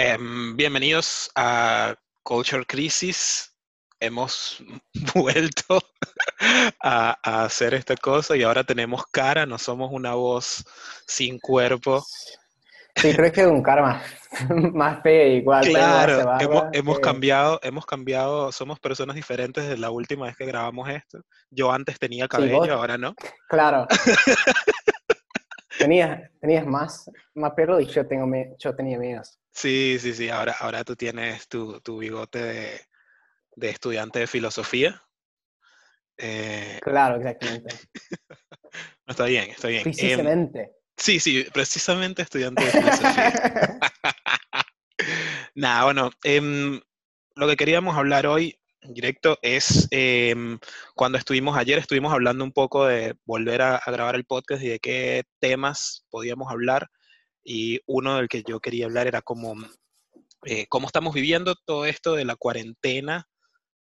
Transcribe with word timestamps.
Em, 0.00 0.54
bienvenidos 0.54 1.28
a 1.34 1.92
Culture 2.22 2.64
Crisis. 2.64 3.52
Hemos 3.98 4.62
vuelto 5.12 5.80
a, 6.80 7.18
a 7.20 7.44
hacer 7.44 7.74
esta 7.74 7.96
cosa 7.96 8.36
y 8.36 8.44
ahora 8.44 8.62
tenemos 8.62 9.04
cara, 9.10 9.44
no 9.44 9.58
somos 9.58 9.90
una 9.90 10.14
voz 10.14 10.64
sin 11.04 11.40
cuerpo. 11.40 12.04
Sí, 12.94 13.12
creo 13.12 13.32
que 13.32 13.40
es 13.40 13.46
un 13.48 13.60
karma 13.60 14.00
más 14.72 15.00
feo 15.02 15.36
igual. 15.36 15.62
pero 15.64 15.74
Claro, 15.74 16.24
barba, 16.26 16.70
hemos, 16.74 17.00
cambiado, 17.00 17.58
hemos 17.64 17.84
cambiado, 17.84 18.52
somos 18.52 18.78
personas 18.78 19.16
diferentes 19.16 19.64
desde 19.64 19.78
la 19.78 19.90
última 19.90 20.26
vez 20.26 20.36
que 20.36 20.46
grabamos 20.46 20.88
esto. 20.90 21.22
Yo 21.50 21.72
antes 21.72 21.98
tenía 21.98 22.28
cabello, 22.28 22.72
ahora 22.72 22.96
no. 22.98 23.16
Claro. 23.48 23.88
tenías, 25.76 26.20
tenías 26.40 26.64
más, 26.64 27.10
más 27.34 27.50
pelo 27.54 27.80
y 27.80 27.86
yo, 27.86 28.06
tengo 28.06 28.30
yo 28.60 28.76
tenía 28.76 28.96
menos. 28.96 29.40
Sí, 29.58 29.98
sí, 29.98 30.14
sí, 30.14 30.28
ahora, 30.28 30.54
ahora 30.60 30.84
tú 30.84 30.94
tienes 30.94 31.48
tu, 31.48 31.80
tu 31.80 31.98
bigote 31.98 32.40
de, 32.40 32.80
de 33.56 33.70
estudiante 33.70 34.20
de 34.20 34.28
filosofía. 34.28 35.02
Eh, 36.16 36.78
Claro, 36.80 37.16
exactamente. 37.16 37.74
no, 37.74 39.08
está 39.08 39.24
bien, 39.24 39.50
está 39.50 39.66
bien. 39.66 39.82
Precisamente. 39.82 40.76
sí, 40.96 41.18
sí, 41.18 41.44
precisamente 41.52 42.22
estudiante 42.22 42.66
de 42.66 42.70
filosofía. 42.70 43.80
Nada, 45.56 45.84
bueno, 45.86 46.10
em, 46.22 46.80
lo 47.34 47.48
que 47.48 47.56
queríamos 47.56 47.96
hablar 47.96 48.28
hoy 48.28 48.60
directo 48.82 49.40
es 49.42 49.88
em, 49.90 50.60
cuando 50.94 51.18
estuvimos 51.18 51.58
ayer, 51.58 51.80
estuvimos 51.80 52.12
hablando 52.12 52.44
un 52.44 52.52
poco 52.52 52.86
de 52.86 53.16
volver 53.24 53.62
a, 53.62 53.74
a 53.74 53.90
grabar 53.90 54.14
el 54.14 54.24
podcast 54.24 54.62
y 54.62 54.68
de 54.68 54.78
qué 54.78 55.24
temas 55.40 56.06
podíamos 56.10 56.48
hablar. 56.48 56.88
Y 57.50 57.80
uno 57.86 58.16
del 58.16 58.28
que 58.28 58.42
yo 58.46 58.60
quería 58.60 58.84
hablar 58.84 59.06
era 59.06 59.22
como 59.22 59.54
eh, 60.44 60.66
cómo 60.68 60.86
estamos 60.86 61.14
viviendo 61.14 61.54
todo 61.64 61.86
esto 61.86 62.14
de 62.14 62.26
la 62.26 62.36
cuarentena, 62.36 63.26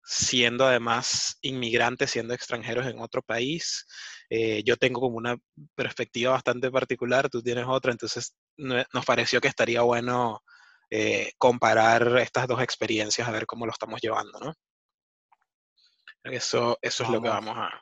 siendo 0.05 0.67
además 0.67 1.39
inmigrantes, 1.41 2.11
siendo 2.11 2.35
extranjeros 2.35 2.87
en 2.87 3.01
otro 3.01 3.23
país. 3.23 3.87
Eh, 4.29 4.63
yo 4.67 4.77
tengo 4.77 5.01
como 5.01 5.17
una 5.17 5.39
perspectiva 5.75 6.33
bastante 6.33 6.71
particular, 6.71 7.31
tú 7.31 7.43
tienes 7.43 7.65
otra, 7.67 7.91
entonces 7.93 8.37
no- 8.59 8.85
nos 8.93 9.07
pareció 9.07 9.41
que 9.41 9.49
estaría 9.49 9.81
bueno 9.81 10.43
eh, 10.91 11.33
comparar 11.39 12.19
estas 12.19 12.47
dos 12.47 12.61
experiencias, 12.61 13.27
a 13.27 13.33
ver 13.33 13.47
cómo 13.47 13.65
lo 13.65 13.73
estamos 13.73 13.99
llevando, 14.03 14.39
¿no? 14.41 14.55
Eso, 16.25 16.79
eso 16.83 17.05
es 17.05 17.09
lo 17.09 17.23
que 17.23 17.31
Vamos. 17.31 17.55
vamos 17.57 17.65
a 17.73 17.81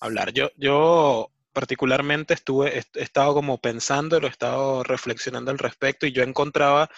hablar. 0.00 0.32
Yo, 0.32 0.50
yo 0.56 1.28
particularmente 1.52 2.34
estuve, 2.34 2.78
he 2.78 3.02
estado 3.02 3.34
como 3.34 3.60
pensando, 3.60 4.20
lo 4.20 4.26
he 4.26 4.30
estado 4.30 4.82
reflexionando 4.82 5.50
al 5.50 5.58
respecto 5.58 6.06
y 6.06 6.12
yo 6.12 6.22
encontraba 6.22 6.88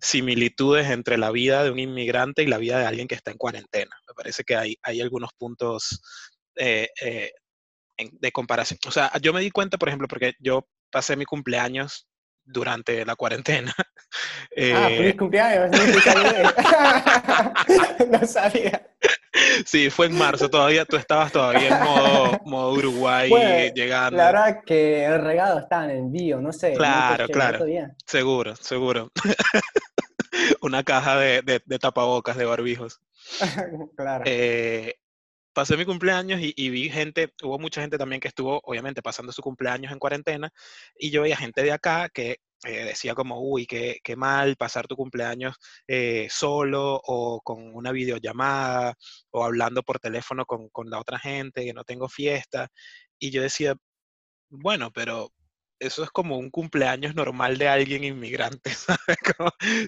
similitudes 0.00 0.90
entre 0.90 1.16
la 1.16 1.30
vida 1.30 1.64
de 1.64 1.70
un 1.70 1.78
inmigrante 1.78 2.42
y 2.42 2.46
la 2.46 2.58
vida 2.58 2.78
de 2.78 2.86
alguien 2.86 3.08
que 3.08 3.14
está 3.14 3.30
en 3.30 3.38
cuarentena. 3.38 3.96
Me 4.06 4.14
parece 4.14 4.44
que 4.44 4.56
hay, 4.56 4.76
hay 4.82 5.00
algunos 5.00 5.30
puntos 5.32 6.02
eh, 6.56 6.88
eh, 7.00 7.32
de 7.96 8.32
comparación. 8.32 8.78
O 8.86 8.90
sea, 8.90 9.10
yo 9.20 9.32
me 9.32 9.40
di 9.40 9.50
cuenta, 9.50 9.78
por 9.78 9.88
ejemplo, 9.88 10.08
porque 10.08 10.34
yo 10.38 10.68
pasé 10.90 11.16
mi 11.16 11.24
cumpleaños 11.24 12.06
durante 12.44 13.04
la 13.04 13.16
cuarentena. 13.16 13.74
ah, 13.78 13.84
Eh, 14.56 14.96
feliz 14.96 15.16
cumpleaños. 15.16 15.70
No, 18.10 18.26
sabía. 18.26 18.86
sí, 19.66 19.90
fue 19.90 20.06
en 20.06 20.16
marzo, 20.18 20.48
todavía 20.50 20.84
tú 20.84 20.96
estabas 20.96 21.32
todavía 21.32 21.68
en 21.78 21.84
modo, 21.84 22.40
modo 22.44 22.72
Uruguay 22.72 23.30
llegando. 23.74 24.16
La 24.16 24.26
verdad 24.32 24.60
que 24.64 25.04
el 25.04 25.20
regalo 25.22 25.60
está 25.60 25.84
en 25.84 25.90
envío, 25.90 26.40
no 26.40 26.52
sé. 26.52 26.70
no 26.72 26.76
Claro, 26.78 27.26
claro. 27.28 27.58
todavía. 27.58 27.94
Seguro, 28.06 28.56
seguro. 28.56 29.10
Una 30.62 30.82
caja 30.82 31.16
de, 31.18 31.42
de- 31.42 31.62
de 31.64 31.78
tapabocas, 31.78 32.36
de 32.36 32.44
barbijos. 32.44 33.00
claro. 33.96 34.24
Eh, 34.26 34.94
pasé 35.52 35.76
mi 35.76 35.84
cumpleaños 35.84 36.40
y, 36.40 36.52
y 36.56 36.70
vi 36.70 36.90
gente, 36.90 37.32
hubo 37.42 37.58
mucha 37.58 37.80
gente 37.80 37.96
también 37.98 38.20
que 38.20 38.28
estuvo, 38.28 38.60
obviamente, 38.64 39.02
pasando 39.02 39.32
su 39.32 39.42
cumpleaños 39.42 39.92
en 39.92 39.98
cuarentena, 39.98 40.52
y 40.98 41.10
yo 41.10 41.22
veía 41.22 41.36
gente 41.36 41.62
de 41.62 41.72
acá 41.72 42.08
que 42.08 42.38
eh, 42.66 42.84
decía 42.84 43.14
como, 43.14 43.40
uy, 43.40 43.66
qué, 43.66 43.98
qué 44.02 44.16
mal 44.16 44.56
pasar 44.56 44.86
tu 44.86 44.96
cumpleaños 44.96 45.56
eh, 45.86 46.28
solo 46.30 47.00
o 47.04 47.40
con 47.42 47.74
una 47.74 47.92
videollamada 47.92 48.94
o 49.30 49.44
hablando 49.44 49.82
por 49.82 49.98
teléfono 49.98 50.46
con, 50.46 50.68
con 50.70 50.90
la 50.90 51.00
otra 51.00 51.18
gente, 51.18 51.64
que 51.64 51.74
no 51.74 51.84
tengo 51.84 52.08
fiesta. 52.08 52.68
Y 53.18 53.30
yo 53.30 53.42
decía, 53.42 53.74
bueno, 54.50 54.90
pero 54.92 55.30
eso 55.80 56.04
es 56.04 56.10
como 56.10 56.38
un 56.38 56.50
cumpleaños 56.50 57.14
normal 57.14 57.58
de 57.58 57.68
alguien 57.68 58.04
inmigrante, 58.04 58.70
¿sabes? 58.98 59.18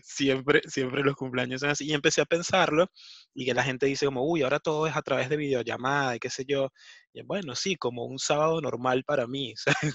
Siempre, 0.02 0.62
siempre 0.66 1.02
los 1.02 1.16
cumpleaños 1.16 1.60
son 1.60 1.70
así. 1.70 1.86
Y 1.86 1.94
empecé 1.94 2.20
a 2.20 2.26
pensarlo 2.26 2.90
y 3.34 3.44
que 3.46 3.54
la 3.54 3.62
gente 3.64 3.86
dice 3.86 4.06
como, 4.06 4.24
uy, 4.28 4.42
ahora 4.42 4.60
todo 4.60 4.86
es 4.86 4.96
a 4.96 5.02
través 5.02 5.28
de 5.28 5.36
videollamada 5.36 6.16
y 6.16 6.18
qué 6.18 6.30
sé 6.30 6.44
yo. 6.46 6.70
Y 7.12 7.22
bueno, 7.22 7.54
sí, 7.54 7.76
como 7.76 8.04
un 8.04 8.18
sábado 8.18 8.60
normal 8.60 9.04
para 9.04 9.26
mí, 9.26 9.54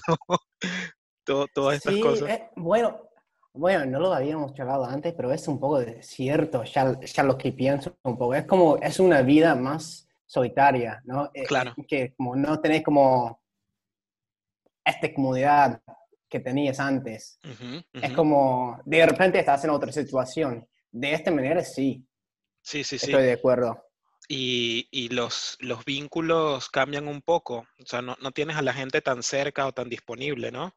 Todo- 1.24 1.46
todas 1.48 1.76
estas 1.76 1.94
Sí, 1.94 2.00
cosas. 2.00 2.30
eh, 2.30 2.50
bueno, 2.56 3.08
bueno, 3.54 3.84
no 3.86 4.00
lo 4.00 4.12
habíamos 4.14 4.54
charlado 4.54 4.84
antes, 4.84 5.12
pero 5.14 5.32
es 5.32 5.46
un 5.48 5.60
poco 5.60 5.80
de 5.80 6.02
cierto, 6.02 6.64
ya, 6.64 6.98
ya 7.00 7.22
lo 7.22 7.36
que 7.36 7.52
pienso 7.52 7.96
un 8.04 8.16
poco. 8.16 8.34
Es 8.34 8.46
como, 8.46 8.76
es 8.78 8.98
una 9.00 9.22
vida 9.22 9.54
más 9.54 10.08
solitaria, 10.26 11.02
¿no? 11.04 11.30
Eh, 11.34 11.42
Claro. 11.44 11.74
Que 11.86 12.14
como 12.14 12.34
no 12.36 12.60
tenés 12.60 12.82
como 12.82 13.40
esta 14.84 15.12
comunidad 15.14 15.80
que 16.28 16.40
tenías 16.40 16.80
antes. 16.80 17.38
Ujú, 17.44 17.82
Es 17.92 18.04
ujú. 18.08 18.14
como, 18.16 18.80
de 18.84 19.06
repente 19.06 19.38
estás 19.38 19.64
en 19.64 19.70
otra 19.70 19.92
situación. 19.92 20.66
De 20.90 21.12
esta 21.12 21.30
manera 21.30 21.62
sí, 21.62 22.04
Sí, 22.62 22.84
sí, 22.84 22.98
sí. 22.98 23.06
estoy 23.06 23.24
de 23.24 23.32
acuerdo. 23.32 23.84
Y, 24.28 24.88
y 24.90 25.08
los, 25.10 25.58
los 25.60 25.84
vínculos 25.84 26.70
cambian 26.70 27.06
un 27.08 27.20
poco. 27.22 27.66
O 27.82 27.86
sea, 27.86 28.00
no, 28.02 28.16
no 28.22 28.30
tienes 28.30 28.56
a 28.56 28.62
la 28.62 28.72
gente 28.72 29.02
tan 29.02 29.22
cerca 29.22 29.66
o 29.66 29.72
tan 29.72 29.88
disponible, 29.88 30.50
¿no? 30.52 30.74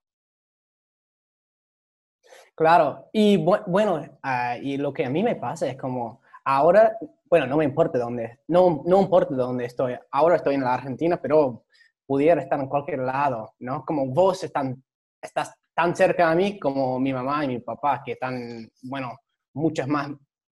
Claro, 2.56 3.10
y 3.12 3.38
bu- 3.38 3.64
bueno, 3.68 4.02
ah, 4.24 4.58
y 4.58 4.78
lo 4.78 4.94
que 4.94 5.06
a 5.06 5.10
mí 5.10 5.22
me 5.24 5.36
pasa 5.36 5.68
es 5.68 5.78
como, 5.78 6.22
ahora, 6.46 6.98
bueno, 7.30 7.48
no 7.48 7.58
me 7.58 7.66
importa 7.66 8.00
dónde, 8.00 8.40
no, 8.48 8.82
no 8.86 9.02
importa 9.02 9.36
dónde 9.36 9.66
estoy, 9.66 9.96
ahora 10.12 10.38
estoy 10.38 10.56
en 10.56 10.62
la 10.62 10.74
Argentina, 10.74 11.20
pero 11.22 11.66
pudiera 12.06 12.42
estar 12.42 12.60
en 12.60 12.68
cualquier 12.70 13.00
lado, 13.00 13.54
¿no? 13.60 13.84
Como 13.84 14.06
vos 14.08 14.42
están, 14.44 14.82
estás 15.22 15.54
tan 15.74 15.96
cerca 15.96 16.30
de 16.30 16.36
mí 16.38 16.60
como 16.60 16.98
mi 17.00 17.12
mamá 17.12 17.44
y 17.44 17.50
mi 17.50 17.60
papá, 17.60 18.02
que 18.06 18.14
están, 18.14 18.70
bueno, 18.84 19.18
muchos 19.54 19.88
más 19.88 20.12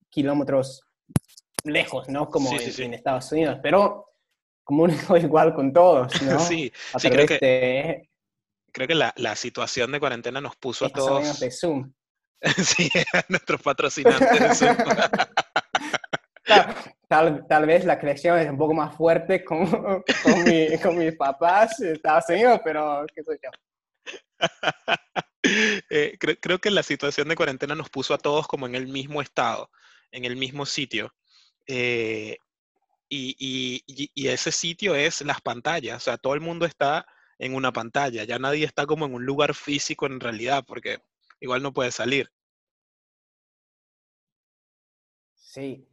kilómetros 0.09 0.81
lejos, 1.64 2.09
¿no? 2.09 2.30
Como 2.30 2.50
Sí, 2.50 2.58
sí, 2.59 2.66
en, 2.66 2.72
sí. 2.72 2.84
en 2.84 2.94
Estados 2.96 3.31
Unidos, 3.31 3.59
pero 3.64 4.08
comunico 4.64 5.16
igual 5.18 5.53
con 5.53 5.72
todos, 5.72 6.22
¿no? 6.22 6.38
Sí, 6.40 6.72
A 6.94 7.00
sí, 7.00 7.09
creo 7.09 7.25
que, 7.28 7.38
de 7.40 8.09
creo 8.73 8.88
que 8.88 8.95
la, 8.95 9.13
la 9.16 9.35
situación 9.38 9.91
de 9.94 10.00
cuarentena 10.01 10.41
nos 10.41 10.56
puso 10.57 10.85
a 10.85 10.89
todos, 10.89 11.39
de 11.39 11.51
Zoom. 11.51 11.94
sí, 12.57 12.89
a 13.13 13.23
nuestros 13.29 13.61
patrocinantes 13.61 14.39
de 14.39 14.56
Zoom. 14.56 14.78
Tal, 17.07 17.45
tal, 17.47 17.66
vez 17.66 17.85
la 17.85 18.00
conexión 18.00 18.38
es 18.39 18.50
un 18.50 18.57
poco 18.57 18.73
más 18.73 18.95
fuerte 18.95 19.45
con, 19.45 19.66
con, 20.23 20.44
mi- 20.44 20.78
con 20.79 20.97
mis 20.97 21.16
papás 21.16 21.79
Estados 21.79 22.25
Unidos, 22.29 22.59
pero 22.63 23.06
qué 23.16 23.23
sé 23.23 23.39
yo. 23.44 23.50
Eh, 25.45 26.16
creo, 26.17 26.37
creo 26.40 26.59
que 26.59 26.72
la 26.72 26.84
situación 26.84 27.28
de 27.28 27.35
cuarentena 27.35 27.75
nos 27.75 27.90
puso 27.90 28.14
a 28.14 28.17
todos 28.17 28.47
como 28.47 28.66
en 28.66 28.75
el 28.75 28.87
mismo 28.87 29.22
estado, 29.22 29.70
en 30.09 30.23
el 30.23 30.37
mismo 30.37 30.66
sitio. 30.66 31.14
Eh, 31.67 32.37
y- 33.09 33.35
y- 33.85 34.09
y 34.14 34.28
ese 34.29 34.53
sitio 34.53 34.96
es 34.96 35.20
las 35.22 35.41
pantallas, 35.41 35.97
o 35.97 35.99
sea, 35.99 36.17
todo 36.17 36.34
el 36.34 36.40
mundo 36.40 36.66
está 36.66 37.05
en 37.40 37.56
una 37.56 37.72
pantalla, 37.72 38.24
ya 38.24 38.40
nadie 38.40 38.66
está 38.66 38.85
como 38.85 39.06
en 39.06 39.14
un 39.14 39.26
lugar 39.26 39.53
físico 39.53 40.06
en 40.06 40.20
realidad, 40.20 40.64
porque 40.68 41.00
igual 41.40 41.62
no 41.62 41.74
puede 41.74 41.91
salir. 41.91 42.30
Sí. 45.35 45.88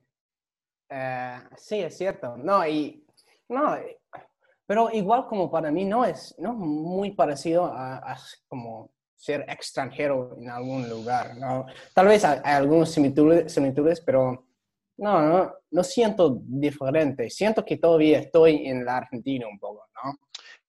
Eh, 0.88 1.38
sí, 1.56 1.80
es 1.80 1.96
cierto. 1.96 2.36
No, 2.36 2.66
y 2.66 3.04
no, 3.48 3.76
eh, 3.76 4.00
pero 4.66 4.90
igual 4.92 5.26
como 5.26 5.50
para 5.50 5.70
mí 5.70 5.84
no 5.84 6.04
es, 6.04 6.34
no 6.38 6.52
es 6.52 6.56
muy 6.56 7.12
parecido 7.12 7.66
a, 7.66 7.96
a 7.96 8.18
como 8.48 8.92
ser 9.16 9.44
extranjero 9.48 10.34
en 10.40 10.48
algún 10.48 10.88
lugar, 10.88 11.36
¿no? 11.36 11.66
Tal 11.94 12.06
vez 12.06 12.24
hay 12.24 12.40
algunas 12.44 12.90
similitudes, 12.90 13.52
similitudes, 13.52 14.00
pero 14.00 14.46
no, 14.96 15.20
no, 15.22 15.54
no 15.70 15.84
siento 15.84 16.40
diferente. 16.42 17.28
Siento 17.28 17.64
que 17.64 17.76
todavía 17.76 18.18
estoy 18.20 18.66
en 18.66 18.84
la 18.84 18.98
Argentina 18.98 19.46
un 19.46 19.58
poco, 19.58 19.86
¿no? 20.02 20.18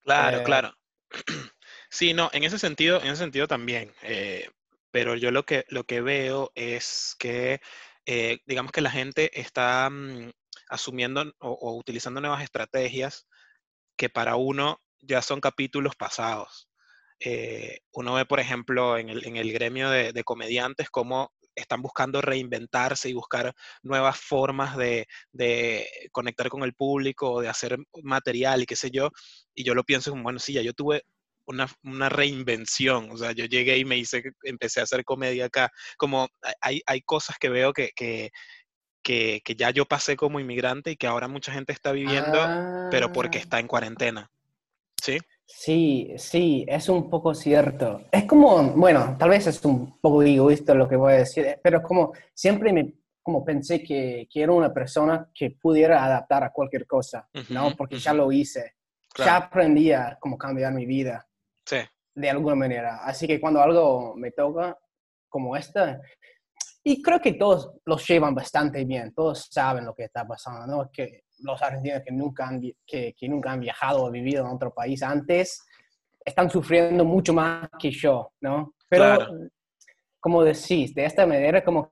Claro, 0.04 0.42
Eh, 0.42 0.42
claro. 0.42 0.74
Sí, 1.90 2.14
no, 2.14 2.30
en 2.34 2.44
ese 2.46 2.58
sentido, 2.58 3.02
en 3.02 3.08
ese 3.08 3.18
sentido 3.18 3.48
también. 3.48 3.94
eh, 4.02 4.50
pero 4.92 5.16
yo 5.16 5.32
lo 5.32 5.44
que, 5.46 5.66
lo 5.70 5.84
que 5.86 6.02
veo 6.02 6.52
es 6.56 7.16
que, 7.20 7.62
eh, 8.06 8.40
digamos 8.46 8.72
que 8.72 8.82
la 8.82 8.92
gente 8.92 9.40
está 9.40 9.90
mm, 9.90 10.32
asumiendo 10.70 11.22
o, 11.40 11.50
o 11.52 11.78
utilizando 11.78 12.22
nuevas 12.22 12.44
estrategias 12.44 13.28
que 13.98 14.10
para 14.10 14.36
uno 14.38 14.82
ya 15.02 15.22
son 15.22 15.42
capítulos 15.42 15.96
pasados. 15.98 16.70
Uno 17.94 18.14
ve, 18.14 18.26
por 18.26 18.40
ejemplo, 18.40 18.98
en 18.98 19.10
el, 19.10 19.26
en 19.26 19.36
el 19.38 19.52
gremio 19.54 19.90
de, 19.90 20.14
de 20.14 20.24
comediantes 20.24 20.90
cómo 20.90 21.34
están 21.56 21.82
buscando 21.82 22.22
reinventarse 22.22 23.10
y 23.10 23.14
buscar 23.14 23.54
nuevas 23.84 24.20
formas 24.20 24.78
de, 24.78 25.08
conectar 26.12 26.50
con 26.50 26.64
el 26.64 26.74
público, 26.74 27.42
de 27.42 27.50
hacer 27.50 27.78
material 28.04 28.62
y 28.62 28.66
qué 28.66 28.76
sé 28.76 28.92
yo. 28.92 29.12
Y 29.54 29.64
yo 29.64 29.74
lo 29.74 29.84
pienso 29.84 30.12
como, 30.12 30.24
bueno, 30.24 30.40
sí, 30.40 30.54
ya 30.54 30.62
yo 30.62 30.74
tuve 30.74 31.04
una, 31.46 32.10
reinvención. 32.10 33.12
O 33.12 33.18
sea, 33.18 33.32
yo 33.34 33.46
llegué 33.46 33.78
y 33.78 33.86
me 33.86 33.98
hice, 33.98 34.24
empecé 34.44 34.80
a 34.80 34.84
hacer 34.84 35.04
comedia 35.04 35.46
acá. 35.46 35.72
Como 35.98 36.30
hay, 36.62 36.82
hay 36.86 37.02
cosas 37.02 37.38
que 37.40 37.50
veo 37.50 37.74
que, 37.74 37.92
que, 37.96 38.32
que, 39.04 39.42
ya 39.58 39.72
yo 39.72 39.86
pasé 39.86 40.16
como 40.16 40.40
inmigrante 40.40 40.92
y 40.92 40.96
que 40.96 41.08
ahora 41.08 41.28
mucha 41.28 41.52
gente 41.52 41.74
está 41.74 41.92
viviendo, 41.92 42.38
pero 42.90 43.10
porque 43.12 43.40
Ah. 43.40 43.42
está 43.42 43.60
en 43.60 43.68
cuarentena. 43.68 44.32
¿Sí? 45.02 45.18
Sí, 45.54 46.14
sí, 46.18 46.66
es 46.68 46.90
un 46.90 47.10
poco 47.10 47.34
cierto. 47.34 48.02
Es 48.12 48.26
como, 48.26 48.64
bueno, 48.72 49.16
tal 49.18 49.30
vez 49.30 49.48
es 49.48 49.64
un 49.64 50.00
poco 50.00 50.24
egoísta 50.24 50.74
lo 50.74 50.88
que 50.88 50.96
voy 50.96 51.14
a 51.14 51.18
decir, 51.18 51.60
pero 51.62 51.82
como 51.82 52.14
siempre 52.34 52.74
me 52.74 52.94
como 53.24 53.46
pensé 53.46 53.84
que, 53.84 54.28
que 54.32 54.42
era 54.42 54.52
una 54.52 54.74
persona 54.74 55.30
que 55.34 55.52
pudiera 55.52 56.04
adaptar 56.04 56.44
a 56.44 56.52
cualquier 56.52 56.88
cosa, 56.88 57.30
¿no? 57.50 57.68
Ujú, 57.68 57.78
Porque 57.78 58.00
ya 58.00 58.14
lo 58.14 58.32
hice. 58.32 58.76
Ya 59.18 59.36
aprendí 59.36 59.92
a 59.92 60.18
cómo 60.20 60.38
cambiar 60.38 60.74
mi 60.74 60.86
vida 60.86 61.28
Sí, 61.66 61.78
de 62.16 62.30
alguna 62.30 62.56
manera. 62.56 63.04
Así 63.04 63.28
que 63.28 63.40
cuando 63.40 63.62
algo 63.62 64.16
me 64.16 64.32
toca 64.32 64.78
como 65.30 65.56
esta, 65.56 66.00
y 66.84 67.02
creo 67.02 67.20
que 67.20 67.34
todos 67.34 67.74
los 67.86 68.08
llevan 68.08 68.34
bastante 68.34 68.84
bien, 68.86 69.14
todos 69.14 69.48
saben 69.52 69.86
lo 69.86 69.94
que 69.94 70.06
está 70.06 70.26
pasando, 70.26 70.66
¿no? 70.66 70.90
Que 70.92 71.26
los 71.44 71.62
argentinos 71.62 72.02
que 72.06 72.12
nunca 72.12 72.48
han, 72.48 72.62
que, 72.86 73.14
que 73.18 73.30
nunca 73.30 73.52
han 73.52 73.60
viajado 73.60 74.04
o 74.06 74.12
vivido 74.12 74.46
en 74.46 74.52
otro 74.52 74.74
país 74.74 75.02
antes 75.04 75.66
están 76.24 76.50
sufriendo 76.50 77.04
mucho 77.04 77.34
más 77.34 77.68
que 77.80 77.92
yo, 77.92 78.32
¿no? 78.42 78.74
Pero, 78.88 79.04
Claro. 79.04 79.34
como 80.20 80.44
decís, 80.44 80.94
de 80.94 81.06
esta 81.06 81.26
manera, 81.26 81.64
como 81.64 81.92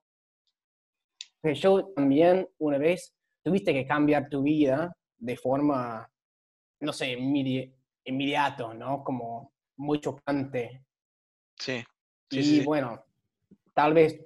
que 1.41 1.55
yo 1.55 1.87
también 1.95 2.47
una 2.59 2.77
vez 2.77 3.15
tuviste 3.43 3.73
que 3.73 3.87
cambiar 3.87 4.29
tu 4.29 4.43
vida 4.43 4.95
de 5.17 5.35
forma, 5.37 6.09
no 6.81 6.93
sé, 6.93 7.17
inmedi- 7.17 7.73
inmediato, 8.05 8.73
¿no? 8.73 9.03
Como 9.03 9.51
muy 9.77 9.99
chocante. 9.99 10.83
sí. 11.57 11.83
Sí, 12.31 12.39
y 12.39 12.43
sí, 12.43 12.59
sí. 12.59 12.63
bueno, 12.63 13.03
tal 13.73 13.93
vez, 13.95 14.19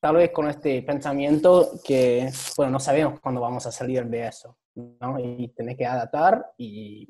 tal 0.00 0.16
vez 0.16 0.30
con 0.32 0.48
este 0.48 0.82
pensamiento 0.82 1.70
que, 1.84 2.30
bueno, 2.56 2.72
no 2.72 2.80
sabemos 2.80 3.20
cuándo 3.20 3.40
vamos 3.40 3.66
a 3.66 3.72
salir 3.72 4.04
de 4.06 4.26
eso, 4.28 4.56
¿no? 4.74 5.18
Y 5.18 5.48
tener 5.48 5.76
que 5.76 5.86
adaptar 5.86 6.52
y 6.56 7.08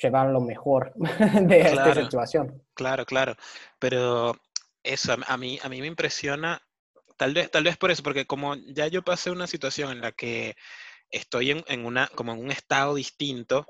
llevar 0.00 0.30
lo 0.30 0.40
mejor 0.40 0.92
de 0.96 1.60
esta 1.60 1.70
Claro. 1.72 2.02
situación. 2.04 2.62
Claro, 2.74 3.04
claro. 3.04 3.36
Pero 3.78 4.34
eso, 4.82 5.12
a- 5.12 5.32
a 5.32 5.36
mí, 5.36 5.58
a 5.62 5.68
mí 5.68 5.80
me 5.80 5.86
impresiona, 5.86 6.60
tal 7.16 7.34
vez, 7.34 7.50
tal 7.50 7.64
vez 7.64 7.76
por 7.76 7.90
eso, 7.90 8.02
porque 8.02 8.26
como 8.26 8.54
ya 8.56 8.86
yo 8.88 9.02
pasé 9.02 9.30
una 9.30 9.46
situación 9.46 9.92
en 9.92 10.00
la 10.00 10.12
que 10.12 10.54
estoy 11.10 11.50
en, 11.50 11.64
en 11.68 11.84
una, 11.84 12.08
como 12.14 12.32
en 12.32 12.40
un 12.40 12.50
estado 12.50 12.94
distinto, 12.94 13.66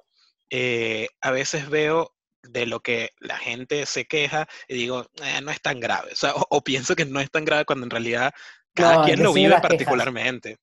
eh, 0.50 1.08
a 1.20 1.30
veces 1.30 1.68
veo 1.68 2.14
de 2.42 2.66
lo 2.66 2.80
que 2.80 3.10
la 3.20 3.36
gente 3.38 3.86
se 3.86 4.04
queja 4.06 4.46
y 4.68 4.74
digo, 4.74 5.06
"Eh, 5.22 5.40
no 5.42 5.50
es 5.50 5.60
tan 5.60 5.80
grave. 5.80 6.12
O 6.12 6.16
sea, 6.16 6.34
o, 6.34 6.46
o 6.50 6.60
pienso 6.62 6.94
que 6.96 7.04
no 7.04 7.20
es 7.20 7.30
tan 7.30 7.44
grave 7.44 7.64
cuando 7.64 7.84
en 7.86 7.90
realidad 7.90 8.32
cada 8.74 8.96
No, 8.96 9.04
quien 9.04 9.22
lo 9.22 9.32
vive 9.32 9.48
quejas. 9.48 9.62
particularmente. 9.62 10.56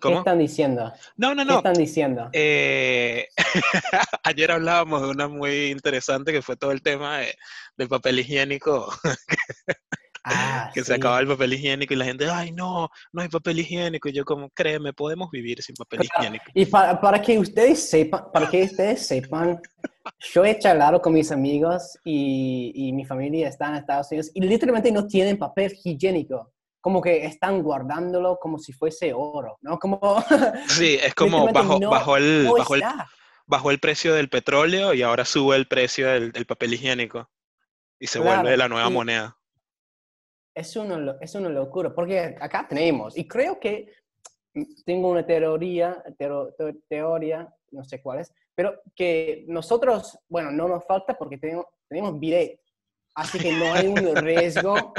¿Qué 0.00 0.12
están 0.12 0.38
diciendo? 0.38 0.92
No, 1.16 1.34
no, 1.34 1.44
¿Qué 1.44 1.50
no. 1.50 1.56
están 1.58 1.74
diciendo? 1.74 2.28
Eh, 2.32 3.26
ayer 4.24 4.50
hablábamos 4.50 5.00
de 5.02 5.08
una 5.08 5.28
muy 5.28 5.66
interesante 5.70 6.30
que 6.32 6.42
fue 6.42 6.56
todo 6.56 6.72
el 6.72 6.82
tema 6.82 7.18
de- 7.20 7.34
del 7.76 7.88
papel 7.88 8.18
higiénico, 8.18 8.92
Ah, 10.26 10.70
que 10.72 10.80
sí. 10.80 10.86
se 10.86 10.94
acababa 10.94 11.20
el 11.20 11.26
papel 11.28 11.52
higiénico 11.52 11.92
y 11.92 11.96
la 11.98 12.06
gente, 12.06 12.26
ay, 12.30 12.50
no, 12.50 12.88
no 13.12 13.20
hay 13.22 13.28
papel 13.28 13.58
higiénico. 13.60 14.08
Y 14.08 14.12
yo 14.12 14.24
como, 14.24 14.48
créeme, 14.50 14.94
podemos 14.94 15.30
vivir 15.30 15.62
sin 15.62 15.74
papel 15.76 16.00
higiénico. 16.04 16.46
Y 16.54 16.64
para, 16.64 16.98
para 16.98 17.20
que 17.20 17.38
ustedes 17.38 17.88
sepan, 17.90 18.24
para 18.32 18.48
que 18.48 18.62
ustedes 18.62 19.06
sepan, 19.06 19.60
yo 20.20 20.44
he 20.44 20.58
charlado 20.58 21.00
con 21.00 21.12
mis 21.12 21.30
amigos 21.32 21.98
y, 22.04 22.72
y 22.74 22.92
mi 22.92 23.04
familia 23.04 23.48
está 23.48 23.68
en 23.68 23.76
Estados 23.76 24.10
Unidos 24.10 24.30
y 24.34 24.40
literalmente 24.42 24.92
no 24.92 25.06
tienen 25.06 25.38
papel 25.38 25.72
higiénico. 25.84 26.52
Como 26.80 27.00
que 27.00 27.24
están 27.24 27.62
guardándolo 27.62 28.38
como 28.38 28.58
si 28.58 28.72
fuese 28.74 29.12
oro, 29.14 29.56
¿no? 29.62 29.78
Como 29.78 29.98
Sí, 30.68 30.98
es 31.02 31.14
como 31.14 31.48
bajo, 31.48 31.80
no- 31.80 31.88
bajo, 31.90 32.16
el, 32.16 32.44
no 32.44 32.54
bajo, 32.54 32.74
el, 32.74 32.82
bajo 33.46 33.70
el 33.70 33.78
precio 33.80 34.14
del 34.14 34.28
petróleo 34.28 34.92
y 34.94 35.02
ahora 35.02 35.24
sube 35.24 35.56
el 35.56 35.66
precio 35.66 36.08
del, 36.08 36.32
del 36.32 36.46
papel 36.46 36.74
higiénico 36.74 37.30
y 37.98 38.06
se 38.08 38.18
Claro, 38.18 38.42
vuelve 38.42 38.56
la 38.56 38.68
nueva 38.68 38.90
moneda. 38.90 39.38
Es 40.54 40.76
una, 40.76 41.16
es 41.20 41.34
una 41.34 41.48
locura, 41.48 41.92
porque 41.94 42.36
acá 42.40 42.66
tenemos, 42.68 43.18
y 43.18 43.26
creo 43.26 43.58
que 43.58 43.92
tengo 44.86 45.10
una 45.10 45.26
teoría, 45.26 46.00
teoría, 46.88 47.48
no 47.72 47.84
sé 47.84 48.00
cuál 48.00 48.20
es, 48.20 48.32
pero 48.54 48.80
que 48.94 49.44
nosotros, 49.48 50.18
bueno, 50.28 50.50
no 50.50 50.68
nos 50.68 50.84
falta 50.84 51.16
porque 51.16 51.38
tenemos, 51.38 51.66
tenemos 51.88 52.18
bidet, 52.18 52.60
así 53.14 53.38
que 53.38 53.52
no 53.52 53.72
hay 53.72 53.86
un 53.86 53.96
riesgo 54.16 54.94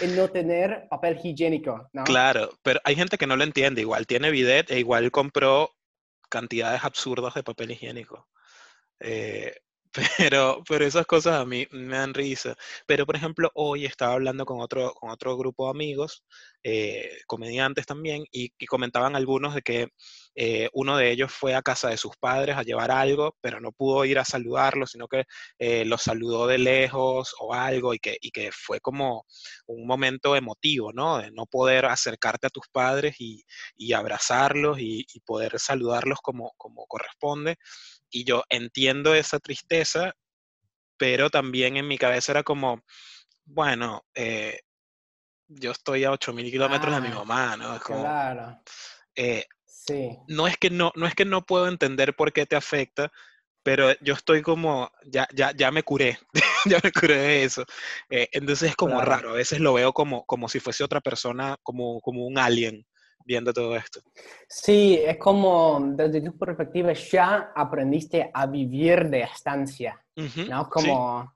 en 0.00 0.16
no 0.16 0.28
tener 0.28 0.86
papel 0.88 1.18
higiénico, 1.22 1.88
¿no? 1.92 2.04
Claro, 2.04 2.50
pero 2.62 2.80
hay 2.84 2.96
gente 2.96 3.18
que 3.18 3.26
no 3.26 3.36
lo 3.36 3.44
entiende. 3.44 3.80
Igual 3.80 4.06
tiene 4.06 4.30
bidet 4.30 4.70
e 4.70 4.78
igual 4.78 5.10
compró 5.10 5.70
cantidades 6.28 6.84
absurdas 6.84 7.34
de 7.34 7.42
papel 7.42 7.72
higiénico. 7.72 8.28
Eh, 9.00 9.54
pero, 10.18 10.62
pero 10.68 10.84
esas 10.84 11.06
cosas 11.06 11.40
a 11.40 11.44
mí 11.44 11.66
me 11.72 11.96
dan 11.96 12.14
risa. 12.14 12.56
Pero, 12.86 13.06
por 13.06 13.16
ejemplo, 13.16 13.50
hoy 13.54 13.86
estaba 13.86 14.14
hablando 14.14 14.46
con 14.46 14.60
otro, 14.60 14.94
con 14.94 15.10
otro 15.10 15.36
grupo 15.36 15.64
de 15.66 15.70
amigos, 15.70 16.24
eh, 16.62 17.18
comediantes 17.26 17.86
también, 17.86 18.24
y, 18.30 18.52
y 18.58 18.66
comentaban 18.66 19.16
algunos 19.16 19.54
de 19.54 19.62
que 19.62 19.88
eh, 20.34 20.68
uno 20.72 20.96
de 20.96 21.10
ellos 21.10 21.32
fue 21.32 21.54
a 21.54 21.62
casa 21.62 21.88
de 21.88 21.96
sus 21.96 22.16
padres 22.16 22.56
a 22.56 22.62
llevar 22.62 22.90
algo, 22.90 23.36
pero 23.40 23.60
no 23.60 23.72
pudo 23.72 24.04
ir 24.04 24.18
a 24.18 24.24
saludarlos, 24.24 24.92
sino 24.92 25.08
que 25.08 25.24
eh, 25.58 25.84
los 25.84 26.02
saludó 26.02 26.46
de 26.46 26.58
lejos 26.58 27.34
o 27.40 27.54
algo, 27.54 27.94
y 27.94 27.98
que, 27.98 28.16
y 28.20 28.30
que 28.30 28.50
fue 28.52 28.80
como 28.80 29.26
un 29.66 29.86
momento 29.86 30.36
emotivo, 30.36 30.92
¿no? 30.92 31.18
De 31.18 31.30
no 31.32 31.46
poder 31.46 31.86
acercarte 31.86 32.46
a 32.46 32.50
tus 32.50 32.68
padres 32.72 33.16
y, 33.18 33.44
y 33.76 33.92
abrazarlos 33.92 34.78
y, 34.80 35.06
poder 35.26 35.58
saludarlos 35.58 36.20
como, 36.22 36.52
como 36.56 36.86
corresponde. 36.86 37.56
Y 38.10 38.24
yo 38.24 38.44
entiendo 38.48 39.14
esa 39.14 39.38
tristeza, 39.38 40.14
pero 40.96 41.30
también 41.30 41.76
en 41.76 41.88
mi 41.88 41.98
cabeza 41.98 42.32
era 42.32 42.42
como, 42.42 42.82
bueno, 43.44 44.02
eh, 44.14 44.60
yo 45.50 45.72
estoy 45.72 46.04
a 46.04 46.12
8.000 46.12 46.50
kilómetros 46.50 46.94
de 46.94 47.00
mi 47.00 47.08
Ah, 47.08 47.14
mamá, 47.14 47.56
¿no? 47.56 47.74
Es 47.76 47.82
como, 47.82 48.02
Claro, 48.02 48.58
eh, 49.14 49.44
sí. 49.66 50.18
no 50.28 50.46
es 50.46 50.56
que 50.58 50.70
no, 50.70 50.92
no 50.96 51.06
es 51.06 51.14
que 51.14 51.24
no 51.24 51.42
puedo 51.42 51.68
entender 51.68 52.14
por 52.14 52.32
qué 52.32 52.46
te 52.46 52.56
afecta, 52.56 53.10
pero 53.62 53.92
yo 54.00 54.14
estoy 54.14 54.42
como, 54.42 54.90
ya, 55.06 55.28
ya, 55.34 55.52
ya 55.56 55.70
me 55.70 55.82
curé, 55.82 56.18
ya 56.66 56.78
me 56.82 56.92
curé 56.92 57.16
de 57.16 57.44
eso. 57.44 57.64
Eh, 58.08 58.28
entonces 58.32 58.70
es 58.70 58.76
como 58.76 58.96
Claro. 58.96 59.10
raro, 59.10 59.30
a 59.30 59.34
veces 59.34 59.60
lo 59.60 59.74
veo 59.74 59.92
como, 59.92 60.24
como 60.26 60.48
si 60.48 60.60
fuese 60.60 60.84
otra 60.84 61.00
persona, 61.00 61.56
como, 61.62 62.00
como 62.00 62.26
un 62.26 62.38
alien 62.38 62.86
viendo 63.26 63.52
todo 63.52 63.76
esto. 63.76 64.00
Sí, 64.48 65.00
es 65.04 65.18
como 65.18 65.80
desde 65.94 66.20
tu 66.22 66.36
perspectiva 66.36 66.92
ya 66.92 67.52
aprendiste 67.54 68.30
a 68.32 68.46
vivir 68.46 69.08
de 69.10 69.20
estancia. 69.22 70.02
¿no? 70.16 70.64
sí, 70.64 70.70
Como 70.70 71.34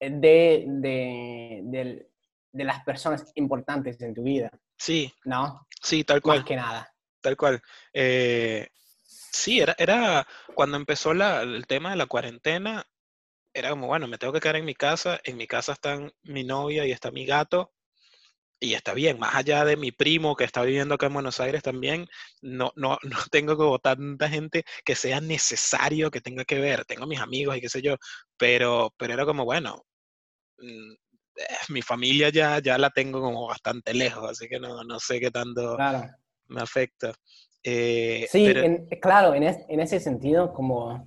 de, 0.00 0.64
de, 0.68 1.60
del- 1.64 2.06
de 2.56 2.64
las 2.64 2.82
personas 2.84 3.30
importantes 3.34 4.00
en 4.00 4.14
tu 4.14 4.22
vida, 4.22 4.50
sí, 4.78 5.12
¿no? 5.24 5.66
sí, 5.82 6.04
tal 6.04 6.16
Más 6.16 6.22
cual. 6.22 6.44
que 6.44 6.56
nada. 6.56 6.92
Tal 7.20 7.36
cual. 7.36 7.60
Eh, 7.92 8.68
sí, 9.04 9.60
era, 9.60 9.74
era 9.78 10.26
cuando 10.54 10.76
empezó 10.76 11.12
la- 11.14 11.42
el 11.42 11.66
tema 11.66 11.90
de 11.90 11.96
la 11.96 12.06
cuarentena, 12.06 12.84
era 13.54 13.70
como, 13.70 13.86
bueno, 13.88 14.06
me 14.08 14.18
tengo 14.18 14.32
que 14.32 14.40
quedar 14.40 14.56
en 14.56 14.64
mi 14.64 14.74
casa, 14.74 15.20
en 15.24 15.36
mi 15.36 15.46
casa 15.46 15.72
están 15.72 16.12
mi 16.22 16.44
novia 16.44 16.86
y 16.86 16.92
está 16.92 17.10
mi 17.10 17.24
gato, 17.26 17.72
y 18.58 18.74
está 18.74 18.94
bien, 18.94 19.18
más 19.18 19.34
allá 19.34 19.64
de 19.64 19.76
mi 19.76 19.92
primo 19.92 20.34
que 20.36 20.44
está 20.44 20.62
viviendo 20.62 20.94
acá 20.94 21.06
en 21.06 21.14
Buenos 21.14 21.40
Aires 21.40 21.62
también, 21.62 22.08
no, 22.42 22.72
no, 22.76 22.98
no 23.02 23.18
tengo 23.30 23.56
como 23.56 23.78
tanta 23.78 24.28
gente 24.28 24.64
que 24.84 24.94
sea 24.94 25.20
necesario 25.20 26.10
que 26.10 26.20
tenga 26.20 26.44
que 26.44 26.58
ver, 26.58 26.84
tengo 26.86 27.06
mis 27.06 27.20
amigos 27.20 27.56
y 27.56 27.60
qué 27.60 27.68
sé 27.68 27.82
yo, 27.82 27.96
pero, 28.38 28.94
pero 28.98 29.14
era 29.14 29.26
como, 29.26 29.44
bueno, 29.44 29.84
mm, 30.58 30.94
mi 31.70 31.82
familia 31.82 32.30
ya, 32.30 32.58
ya 32.60 32.78
la 32.78 32.90
tengo 32.90 33.20
como 33.20 33.46
bastante 33.46 33.92
lejos, 33.94 34.30
así 34.30 34.48
que 34.48 34.58
no, 34.60 34.82
no 34.84 34.98
sé 34.98 35.20
qué 35.20 35.30
tanto 35.30 35.76
Claro. 35.76 36.08
me 36.48 36.60
afecta. 36.62 37.12
Eh, 37.62 38.26
Sí, 38.30 38.44
pero- 38.46 38.60
en- 38.62 38.86
claro, 39.00 39.34
en, 39.34 39.42
es- 39.42 39.64
en 39.68 39.80
ese 39.80 39.98
sentido, 40.00 40.52
como 40.52 41.06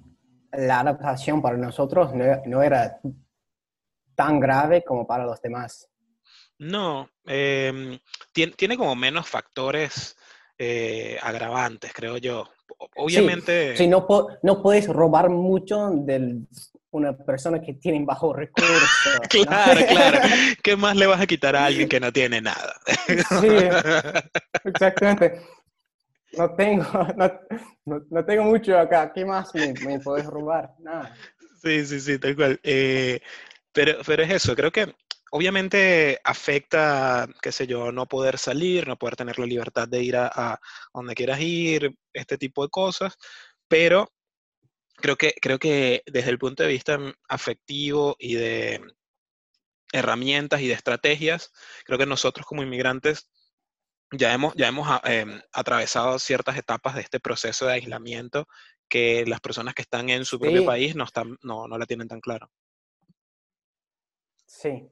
la 0.51 0.79
adaptación 0.81 1.41
para 1.41 1.57
nosotros 1.57 2.13
no, 2.13 2.25
no 2.45 2.63
era 2.63 2.99
tan 4.15 4.39
grave 4.39 4.83
como 4.83 5.05
para 5.07 5.25
los 5.25 5.41
demás. 5.41 5.87
no, 6.57 7.09
em, 7.25 7.97
tien- 8.33 8.53
tiene, 8.55 8.75
como 8.77 8.93
menos 8.95 9.27
factores 9.29 10.17
eh, 10.57 11.17
agravantes, 11.21 11.93
creo 11.93 12.17
yo. 12.17 12.45
Obviamente, 12.97 13.77
Sí, 13.77 13.87
no, 13.87 14.05
po- 14.05 14.27
no 14.43 14.61
puedes 14.61 14.87
robar 14.87 15.29
mucho 15.29 15.89
del, 15.91 16.45
una 16.91 17.15
persona 17.15 17.61
que 17.61 17.73
tiene 17.73 18.03
bajo 18.03 18.33
recursos. 18.33 18.89
claro, 19.29 19.85
claro. 19.87 20.19
¿Qué 20.63 20.75
más 20.75 20.95
le 20.95 21.05
vas 21.07 21.21
a 21.21 21.27
quitar 21.27 21.55
a 21.55 21.65
alguien 21.65 21.87
que 21.87 21.99
no 21.99 22.11
tiene 22.11 22.41
nada? 22.41 22.75
sí, 23.07 23.47
exactamente. 24.63 25.41
No 26.37 26.55
tengo, 26.55 26.85
no, 27.85 28.01
no, 28.09 28.25
tengo 28.25 28.43
mucho 28.43 28.77
acá. 28.77 29.11
¿Qué 29.13 29.25
más 29.25 29.53
me, 29.55 29.73
me 29.85 29.99
podés 29.99 30.25
robar? 30.25 30.71
Nada. 30.79 31.15
Sí, 31.61 31.85
sí, 31.85 31.99
sí, 31.99 32.19
tal 32.19 32.35
cual. 32.35 32.59
Eh, 32.63 33.19
pero, 33.71 33.97
pero 34.05 34.23
es 34.23 34.31
eso, 34.31 34.55
creo 34.55 34.71
que 34.71 34.93
obviamente 35.31 36.19
afecta, 36.23 37.27
qué 37.41 37.51
sé 37.51 37.67
yo, 37.67 37.91
no 37.91 38.07
poder 38.07 38.37
salir, 38.37 38.87
no 38.87 38.97
poder 38.97 39.15
tener 39.15 39.39
la 39.39 39.45
libertad 39.45 39.87
de 39.87 40.03
ir 40.03 40.15
a, 40.17 40.59
donde 40.93 41.15
quieras 41.15 41.39
ir, 41.39 41.95
este 42.13 42.37
tipo 42.37 42.63
de 42.63 42.69
cosas, 42.69 43.15
pero 43.67 44.11
creo 45.01 45.15
que, 45.15 45.33
creo 45.41 45.59
que 45.59 46.03
desde 46.05 46.29
el 46.29 46.39
punto 46.39 46.63
de 46.63 46.69
vista 46.69 46.99
afectivo 47.27 48.15
y 48.19 48.35
de 48.35 48.81
herramientas 49.91 50.61
y 50.61 50.67
de 50.67 50.73
estrategias, 50.73 51.51
creo 51.85 51.97
que 51.97 52.05
nosotros 52.05 52.45
como 52.45 52.63
inmigrantes 52.63 53.29
ya 54.11 54.33
hemos, 54.33 54.53
ya 54.55 54.67
hemos 54.67 54.87
ah, 54.89 55.01
em, 55.05 55.41
atravesado 55.51 56.17
ciertas 56.19 56.57
etapas 56.57 56.95
de 56.95 57.01
este 57.01 57.19
proceso 57.19 57.65
de 57.65 57.73
aislamiento 57.73 58.47
que 58.87 59.23
las 59.27 59.39
personas 59.39 59.75
que 59.75 59.83
están 59.83 60.09
en 60.09 60.25
su 60.25 60.39
propio 60.39 60.65
país 60.65 60.95
no, 60.95 61.03
están, 61.03 61.37
no, 61.41 61.67
no 61.67 61.77
la 61.77 61.85
tienen 61.85 62.07
tan 62.07 62.19
claro. 62.19 62.51
Sí, 64.47 64.89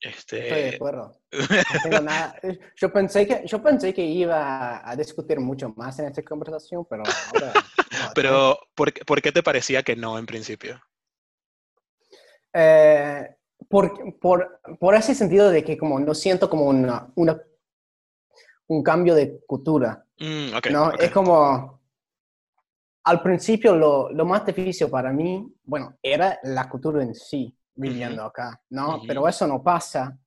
este... 0.00 0.48
Estoy 0.48 0.62
de 0.62 0.76
acuerdo. 0.76 1.20
No 1.90 2.00
nada. 2.00 2.36
Yo 2.76 2.92
pensé 2.92 3.26
que, 3.26 3.42
yo 3.46 3.62
pensé 3.62 3.92
que 3.92 4.04
iba 4.04 4.88
a 4.88 4.96
discutir 4.96 5.40
mucho 5.40 5.70
más 5.76 5.98
en 5.98 6.06
esta 6.06 6.22
conversación, 6.22 6.86
pero 6.88 7.02
ahora... 7.06 7.52
pero, 8.14 8.58
¿por, 8.74 8.92
¿por, 9.04 9.20
qué 9.20 9.32
te 9.32 9.42
parecía 9.42 9.82
que 9.82 9.96
no 9.96 10.18
en 10.18 10.26
principio? 10.26 10.80
Eh, 12.52 13.36
por, 13.68 14.18
por, 14.18 14.60
por, 14.78 14.94
ese 14.94 15.14
sentido 15.14 15.50
de 15.50 15.62
que 15.62 15.76
como 15.76 15.98
no 16.00 16.14
siento 16.14 16.48
como 16.48 16.64
una, 16.64 17.10
una 17.16 17.40
un 18.68 18.82
cambio 18.82 19.14
de 19.14 19.40
cultura. 19.46 20.04
Mm, 20.18 20.56
okay, 20.56 20.72
¿no? 20.72 20.88
Okay. 20.88 21.06
Es 21.06 21.12
como... 21.12 21.78
Al 23.04 23.22
principio 23.22 23.74
lo, 23.74 24.12
lo 24.12 24.26
más 24.26 24.44
difícil 24.44 24.88
para 24.90 25.10
mí, 25.12 25.50
bueno, 25.64 25.96
era 26.02 26.38
la 26.42 26.68
cultura 26.68 27.02
en 27.02 27.14
sí 27.14 27.57
viviendo 27.78 28.24
acá, 28.24 28.60
¿no? 28.70 29.00
Pero 29.06 29.26
eso 29.26 29.46
no 29.46 29.62
pasa 29.62 30.18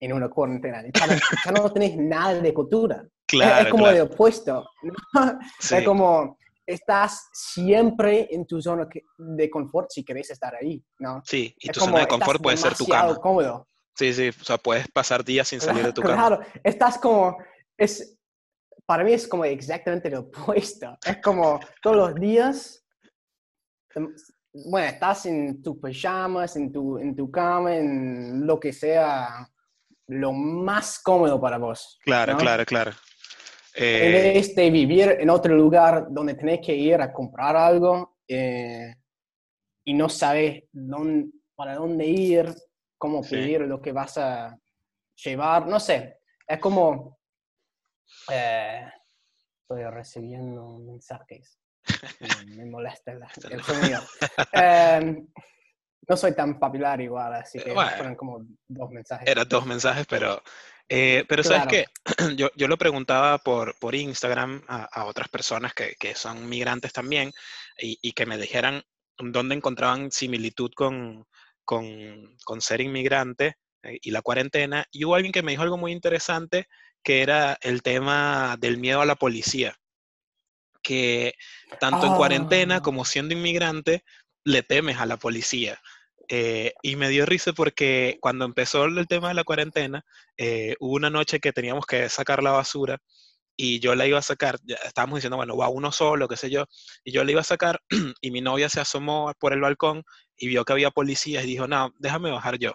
en 0.00 0.12
una 0.12 0.28
cuarentena. 0.28 0.82
Ya 0.92 1.52
no, 1.52 1.70
tenés 1.72 1.96
nada 1.96 2.34
de 2.40 2.54
cultura. 2.54 3.06
Claro, 3.26 3.64
es, 3.64 3.70
como 3.70 3.84
claro. 3.84 3.96
de 3.96 4.02
opuesto. 4.02 4.66
¿no? 4.82 5.38
Sí. 5.58 5.76
Es 5.76 5.84
como 5.84 6.38
estás 6.66 7.28
siempre 7.32 8.28
en 8.30 8.46
tu 8.46 8.60
zona 8.60 8.88
de 9.18 9.50
confort 9.50 9.90
si 9.90 10.04
querés 10.04 10.30
estar 10.30 10.54
ahí, 10.54 10.82
¿no? 10.98 11.20
Sí, 11.24 11.54
y 11.58 11.68
Es 11.68 11.74
tu 11.74 11.80
como 11.80 11.92
zona 11.92 12.00
de 12.00 12.08
confort 12.08 12.42
puede 12.42 12.56
ser 12.56 12.74
tu 12.74 12.86
cama. 12.86 13.16
cómodo. 13.16 13.68
Sí, 13.96 14.12
sí, 14.12 14.28
o 14.28 14.44
sea, 14.44 14.58
puedes 14.58 14.88
pasar 14.88 15.24
días 15.24 15.46
sin 15.48 15.60
salir 15.60 15.84
de 15.84 15.92
tu 15.92 16.02
cama. 16.02 16.14
Claro, 16.14 16.40
estás 16.62 16.98
como, 16.98 17.36
es, 17.76 18.18
para 18.86 19.04
mí 19.04 19.12
es 19.12 19.28
como 19.28 19.44
exactamente 19.44 20.10
lo 20.10 20.20
opuesto. 20.20 20.96
Es 21.04 21.18
como 21.22 21.60
todos 21.80 21.96
los 21.96 22.14
días, 22.16 22.84
em, 23.94 24.12
bueno, 24.54 24.88
estás 24.88 25.26
en 25.26 25.62
tus 25.62 25.78
pijamas, 25.78 26.56
en 26.56 26.72
tu, 26.72 26.98
en 26.98 27.14
tu 27.16 27.30
cama, 27.30 27.76
en 27.76 28.46
lo 28.46 28.58
que 28.60 28.72
sea 28.72 29.48
lo 30.08 30.32
más 30.32 31.00
cómodo 31.02 31.40
para 31.40 31.58
vos. 31.58 31.98
Claro, 32.04 32.32
¿no? 32.32 32.38
claro, 32.38 32.64
claro. 32.64 32.92
En 33.76 34.12
Eh, 34.12 34.32
vez 34.34 34.54
de 34.54 34.70
vivir 34.70 35.16
en 35.20 35.30
otro 35.30 35.54
lugar 35.56 36.06
donde 36.10 36.34
tenés 36.34 36.60
que 36.64 36.74
ir 36.74 37.00
a 37.00 37.12
comprar 37.12 37.56
algo 37.56 38.18
eh, 38.28 38.94
y 39.84 39.94
no 39.94 40.08
sabes 40.08 40.64
dónde, 40.72 41.30
para 41.56 41.74
dónde 41.74 42.06
ir, 42.06 42.54
cómo 42.98 43.22
Sí. 43.22 43.30
pedir 43.36 43.62
lo 43.62 43.80
que 43.82 43.92
vas 43.92 44.16
a 44.18 44.56
llevar, 45.24 45.66
no 45.66 45.80
sé. 45.80 46.18
Es 46.46 46.58
como... 46.60 47.18
eh, 48.30 48.88
estoy 49.62 49.84
recibiendo 49.84 50.78
mensajes. 50.78 51.58
Me, 52.56 52.64
molesta 52.66 53.12
el, 53.12 53.22
el 53.50 53.62
sonido. 53.62 54.00
Eh, 54.52 55.22
no 56.06 56.16
soy 56.16 56.34
tan 56.34 56.58
popular 56.58 57.00
igual, 57.00 57.34
así 57.34 57.58
que 57.58 57.72
Bueno. 57.72 57.90
fueron 57.96 58.14
como 58.14 58.44
dos 58.68 58.90
mensajes. 58.90 59.26
eran 59.28 59.48
dos 59.48 59.64
mensajes, 59.66 60.06
pero, 60.06 60.42
eh, 60.88 61.24
pero 61.28 61.42
sabes 61.42 61.66
Claro. 61.66 61.70
que 61.70 62.36
yo, 62.36 62.50
yo 62.56 62.68
lo 62.68 62.76
preguntaba 62.76 63.38
por, 63.38 63.74
por 63.78 63.94
Instagram 63.94 64.62
a, 64.68 64.84
a 64.84 65.04
otras 65.06 65.28
personas 65.28 65.72
que, 65.72 65.94
que 65.98 66.14
son 66.14 66.46
migrantes 66.48 66.92
también 66.92 67.32
y, 67.78 67.98
y 68.02 68.12
que 68.12 68.26
me 68.26 68.36
dijeran 68.36 68.82
dónde 69.16 69.54
encontraban 69.54 70.10
similitud 70.10 70.70
con, 70.76 71.26
con, 71.64 72.36
con 72.44 72.60
ser 72.60 72.80
inmigrante 72.82 73.56
eh, 73.82 73.98
y 74.02 74.10
la 74.10 74.22
cuarentena. 74.22 74.84
Y 74.92 75.04
hubo 75.04 75.14
alguien 75.14 75.32
que 75.32 75.42
me 75.42 75.52
dijo 75.52 75.62
algo 75.62 75.78
muy 75.78 75.92
interesante, 75.92 76.68
que 77.02 77.22
era 77.22 77.58
el 77.62 77.82
tema 77.82 78.56
del 78.58 78.76
miedo 78.78 79.00
a 79.00 79.06
la 79.06 79.16
policía. 79.16 79.74
Que 80.84 81.34
tanto 81.80 82.06
en 82.06 82.14
cuarentena 82.14 82.76
Ah. 82.76 82.80
como 82.82 83.04
siendo 83.04 83.34
inmigrante, 83.34 84.04
le 84.44 84.62
temes 84.62 84.98
a 84.98 85.06
la 85.06 85.16
policía. 85.16 85.80
Eh, 86.28 86.72
y 86.82 86.96
me 86.96 87.08
dio 87.08 87.26
risa 87.26 87.52
porque 87.52 88.18
cuando 88.20 88.44
empezó 88.44 88.84
el 88.84 89.06
tema 89.08 89.28
de 89.28 89.34
la 89.34 89.44
cuarentena, 89.44 90.04
eh, 90.38 90.76
hubo 90.80 90.94
una 90.94 91.10
noche 91.10 91.40
que 91.40 91.52
teníamos 91.52 91.86
que 91.86 92.08
sacar 92.08 92.42
la 92.42 92.52
basura 92.52 92.98
y 93.56 93.78
yo 93.80 93.94
la 93.94 94.06
iba 94.06 94.18
a 94.18 94.22
sacar, 94.22 94.58
ya 94.64 94.76
estábamos 94.84 95.18
diciendo, 95.18 95.36
bueno, 95.36 95.56
va 95.56 95.68
uno 95.68 95.92
solo, 95.92 96.26
qué 96.28 96.36
sé 96.36 96.50
yo, 96.50 96.66
y 97.04 97.12
yo 97.12 97.24
la 97.24 97.30
iba 97.30 97.40
a 97.40 97.44
sacar 97.44 97.80
y 98.20 98.30
mi 98.30 98.40
novia 98.40 98.68
se 98.68 98.80
asomó 98.80 99.32
por 99.38 99.52
el 99.52 99.60
balcón 99.60 100.02
y 100.36 100.48
vio 100.48 100.64
que 100.64 100.72
había 100.72 100.90
policías 100.90 101.44
y 101.44 101.48
dijo, 101.48 101.66
no, 101.68 101.92
déjame 101.98 102.30
bajar 102.30 102.58
yo. 102.58 102.72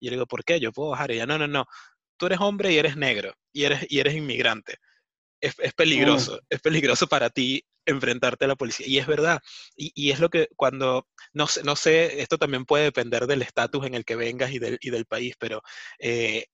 Y 0.00 0.06
yo 0.06 0.10
le 0.10 0.16
digo, 0.16 0.26
¿por 0.26 0.44
qué? 0.44 0.60
Yo 0.60 0.72
puedo 0.72 0.90
bajar. 0.90 1.10
Y 1.10 1.14
ella, 1.14 1.26
no, 1.26 1.38
no, 1.38 1.46
no, 1.46 1.66
tú 2.16 2.26
eres 2.26 2.40
hombre 2.40 2.72
y 2.72 2.78
eres 2.78 2.96
negro 2.96 3.34
y 3.52 3.64
eres, 3.64 3.86
y 3.88 3.98
eres 4.00 4.14
inmigrante. 4.14 4.78
Es, 5.40 5.54
es 5.58 5.72
peligroso, 5.74 6.40
es 6.48 6.60
peligroso 6.60 7.06
para 7.06 7.30
ti 7.30 7.64
enfrentarte 7.86 8.44
a 8.46 8.48
la 8.48 8.56
policía. 8.56 8.86
Y 8.86 8.98
es 8.98 9.06
verdad. 9.06 9.40
Y, 9.76 9.92
y 9.94 10.10
es 10.10 10.20
lo 10.20 10.30
que 10.30 10.48
cuando, 10.56 11.06
no 11.32 11.46
sé, 11.46 11.62
no 11.64 11.76
sé, 11.76 12.20
esto 12.22 12.38
también 12.38 12.64
puede 12.64 12.84
depender 12.84 13.26
del 13.26 13.42
estatus 13.42 13.86
en 13.86 13.94
el 13.94 14.04
que 14.04 14.16
vengas 14.16 14.52
y 14.52 14.58
del, 14.58 14.78
y 14.80 14.90
del 14.90 15.06
país, 15.06 15.34
pero 15.38 15.62
eh, 15.98 16.46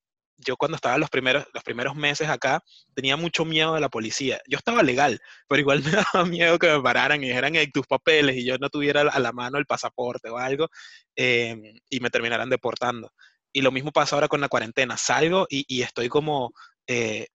yo 0.44 0.56
cuando 0.56 0.76
estaba 0.76 0.98
los 0.98 1.10
primeros, 1.10 1.44
los 1.52 1.62
primeros 1.62 1.94
meses 1.94 2.28
acá, 2.28 2.62
tenía 2.94 3.16
mucho 3.16 3.44
miedo 3.44 3.74
de 3.74 3.80
la 3.80 3.88
policía. 3.88 4.40
Yo 4.48 4.58
estaba 4.58 4.82
legal, 4.82 5.20
pero 5.48 5.60
igual 5.60 5.82
me 5.84 5.92
daba 5.92 6.24
miedo 6.26 6.58
que 6.58 6.68
me 6.70 6.80
pararan 6.82 7.22
y 7.22 7.28
dijeran 7.28 7.56
"Ey, 7.56 7.70
tus 7.70 7.86
papeles 7.86 8.36
y 8.36 8.44
yo 8.44 8.58
no 8.58 8.70
tuviera 8.70 9.02
a 9.02 9.18
la 9.20 9.32
mano 9.32 9.58
el 9.58 9.66
pasaporte 9.66 10.30
o 10.30 10.38
algo 10.38 10.68
eh, 11.16 11.56
y 11.88 12.00
me 12.00 12.10
terminaran 12.10 12.50
deportando. 12.50 13.12
Y 13.52 13.62
lo 13.62 13.72
mismo 13.72 13.92
pasa 13.92 14.16
ahora 14.16 14.28
con 14.28 14.40
la 14.40 14.48
cuarentena. 14.48 14.96
Salgo 14.96 15.46
y, 15.50 15.64
y 15.68 15.82
estoy 15.82 16.08
como 16.08 16.52
eh, 16.86 17.26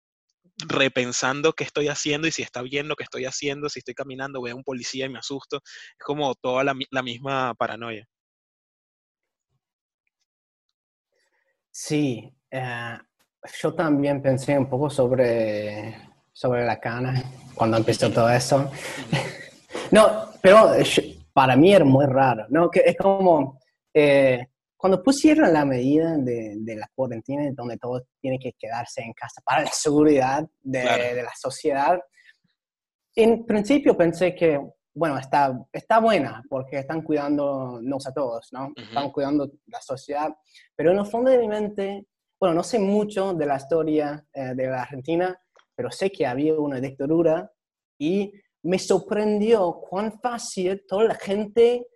repensando 0.67 1.53
qué 1.53 1.63
estoy 1.63 1.87
haciendo 1.87 2.27
y 2.27 2.31
si 2.31 2.41
está 2.41 2.61
bien 2.61 2.87
lo 2.87 2.95
que 2.95 3.03
estoy 3.03 3.25
haciendo, 3.25 3.69
si 3.69 3.79
estoy 3.79 3.93
caminando, 3.93 4.41
veo 4.41 4.53
a 4.53 4.57
un 4.57 4.63
policía 4.63 5.05
y 5.05 5.09
me 5.09 5.19
asusto. 5.19 5.57
Es 5.57 6.05
como 6.05 6.33
toda 6.35 6.63
la, 6.63 6.73
la 6.91 7.03
misma 7.03 7.53
paranoia. 7.55 8.07
Sí, 11.71 12.33
eh, 12.51 12.97
yo 13.61 13.73
también 13.73 14.21
pensé 14.21 14.57
un 14.57 14.69
poco 14.69 14.89
sobre, 14.89 15.93
sobre 16.31 16.65
la 16.65 16.79
cana 16.79 17.21
cuando 17.53 17.77
empezó 17.77 18.11
todo 18.11 18.29
eso. 18.29 18.71
No, 19.91 20.31
pero 20.41 20.71
para 21.31 21.55
mí 21.55 21.73
era 21.73 21.85
muy 21.85 22.05
raro, 22.07 22.47
¿no? 22.49 22.71
Que 22.71 22.81
es 22.85 22.97
como 22.97 23.59
eh, 23.93 24.47
cuando 24.85 25.01
pusieron 25.01 25.51
la 25.51 25.65
medida 25.65 26.15
de, 26.15 26.57
de 26.59 26.75
la 26.75 26.87
cuarentena 26.93 27.49
donde 27.55 27.75
todos 27.75 28.03
tienen 28.21 28.39
que 28.39 28.53
quedarse 28.53 29.01
en 29.01 29.13
casa 29.13 29.41
para 29.43 29.63
la 29.63 29.71
seguridad 29.71 30.47
de, 30.61 30.81
Claro. 30.83 31.03
de 31.15 31.23
la 31.23 31.31
sociedad, 31.35 31.99
en 33.15 33.47
principio 33.47 33.97
pensé 33.97 34.35
que, 34.35 34.59
bueno, 34.93 35.17
está, 35.17 35.59
está 35.73 35.99
buena 35.99 36.43
porque 36.47 36.77
están 36.77 37.01
cuidándonos 37.01 38.05
a 38.05 38.13
todos, 38.13 38.49
¿no? 38.51 38.73
Están 38.75 39.09
cuidando 39.11 39.49
la 39.65 39.81
sociedad, 39.81 40.29
pero 40.75 40.91
en 40.91 40.99
el 40.99 41.05
fondo 41.07 41.31
de 41.31 41.39
mi 41.39 41.47
mente, 41.47 42.05
bueno, 42.39 42.53
no 42.53 42.61
sé 42.61 42.77
mucho 42.77 43.33
de 43.33 43.45
la 43.47 43.55
historia 43.57 44.23
eh, 44.33 44.53
de 44.53 44.67
la 44.67 44.83
Argentina, 44.83 45.35
pero 45.75 45.89
sé 45.89 46.11
que 46.11 46.27
había 46.27 46.53
una 46.59 46.79
dictadura 46.79 47.51
y 47.97 48.31
me 48.61 48.77
sorprendió 48.77 49.79
cuán 49.89 50.19
fácil 50.21 50.83
toda 50.87 51.05
la 51.05 51.15
gente 51.15 51.87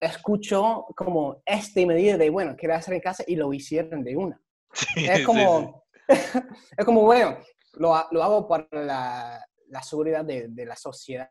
escuchó 0.00 0.86
como 0.96 1.42
esta 1.44 1.80
medida 1.86 2.16
de, 2.16 2.30
bueno, 2.30 2.56
quedarse 2.56 2.94
en 2.94 3.00
casa 3.00 3.24
y 3.26 3.36
lo 3.36 3.52
hicieron 3.52 4.02
de 4.04 4.16
una. 4.16 4.40
Sí, 4.94 5.06
Es 5.06 5.18
sí, 5.18 5.24
como, 5.24 5.84
es 6.76 6.84
como 6.84 7.02
bueno, 7.02 7.38
lo, 7.74 7.94
lo 8.10 8.22
hago 8.22 8.46
para 8.46 8.66
la, 8.70 9.46
la 9.68 9.82
seguridad 9.82 10.24
de, 10.24 10.48
de 10.48 10.66
la 10.66 10.76
sociedad, 10.76 11.30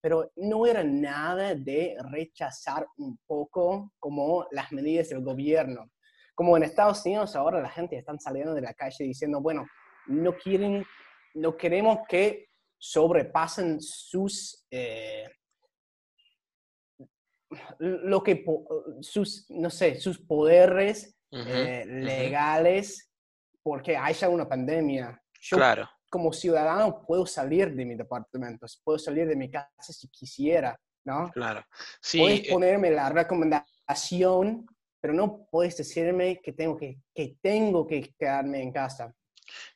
pero 0.00 0.30
no 0.36 0.66
era 0.66 0.82
nada 0.82 1.54
de 1.54 1.96
rechazar 2.10 2.86
un 2.96 3.18
poco 3.26 3.92
como 3.98 4.46
las 4.50 4.72
medidas 4.72 5.08
del 5.10 5.22
gobierno. 5.22 5.90
Como 6.34 6.56
en 6.56 6.62
Estados 6.62 7.04
Unidos 7.04 7.36
ahora 7.36 7.60
la 7.60 7.70
gente 7.70 7.96
está 7.96 8.16
saliendo 8.18 8.54
de 8.54 8.62
la 8.62 8.74
calle 8.74 9.04
diciendo, 9.04 9.40
bueno, 9.40 9.66
no 10.06 10.34
quieren, 10.36 10.84
no 11.34 11.56
queremos 11.56 11.98
que 12.08 12.48
sobrepasen 12.78 13.80
sus, 13.80 14.66
eh, 14.70 15.28
lo 17.78 18.22
que, 18.22 18.44
sus, 19.00 19.46
no 19.50 19.70
sé, 19.70 20.00
sus 20.00 20.18
poderes 20.18 21.16
eh, 21.30 21.84
legales, 21.86 23.10
porque 23.62 23.96
haya 23.96 24.28
una 24.28 24.48
pandemia. 24.48 25.20
Yo, 25.40 25.56
claro. 25.56 25.88
como 26.08 26.32
ciudadano, 26.32 27.04
puedo 27.06 27.26
salir 27.26 27.74
de 27.74 27.84
mi 27.84 27.94
departamento, 27.94 28.66
puedo 28.84 28.98
salir 28.98 29.26
de 29.26 29.36
mi 29.36 29.50
casa 29.50 29.92
si 29.92 30.08
quisiera, 30.08 30.78
¿no? 31.04 31.30
Claro. 31.32 31.64
Sí, 32.00 32.18
puedes 32.18 32.40
eh 32.40 32.50
ponerme 32.50 32.90
la 32.90 33.08
recomendación, 33.08 34.66
pero 35.00 35.14
no 35.14 35.46
puedes 35.50 35.76
decirme 35.76 36.40
que 36.40 36.52
tengo 36.52 36.76
que, 36.76 36.98
que 37.14 37.36
tengo 37.42 37.86
que 37.86 38.14
quedarme 38.18 38.62
en 38.62 38.72
casa. 38.72 39.14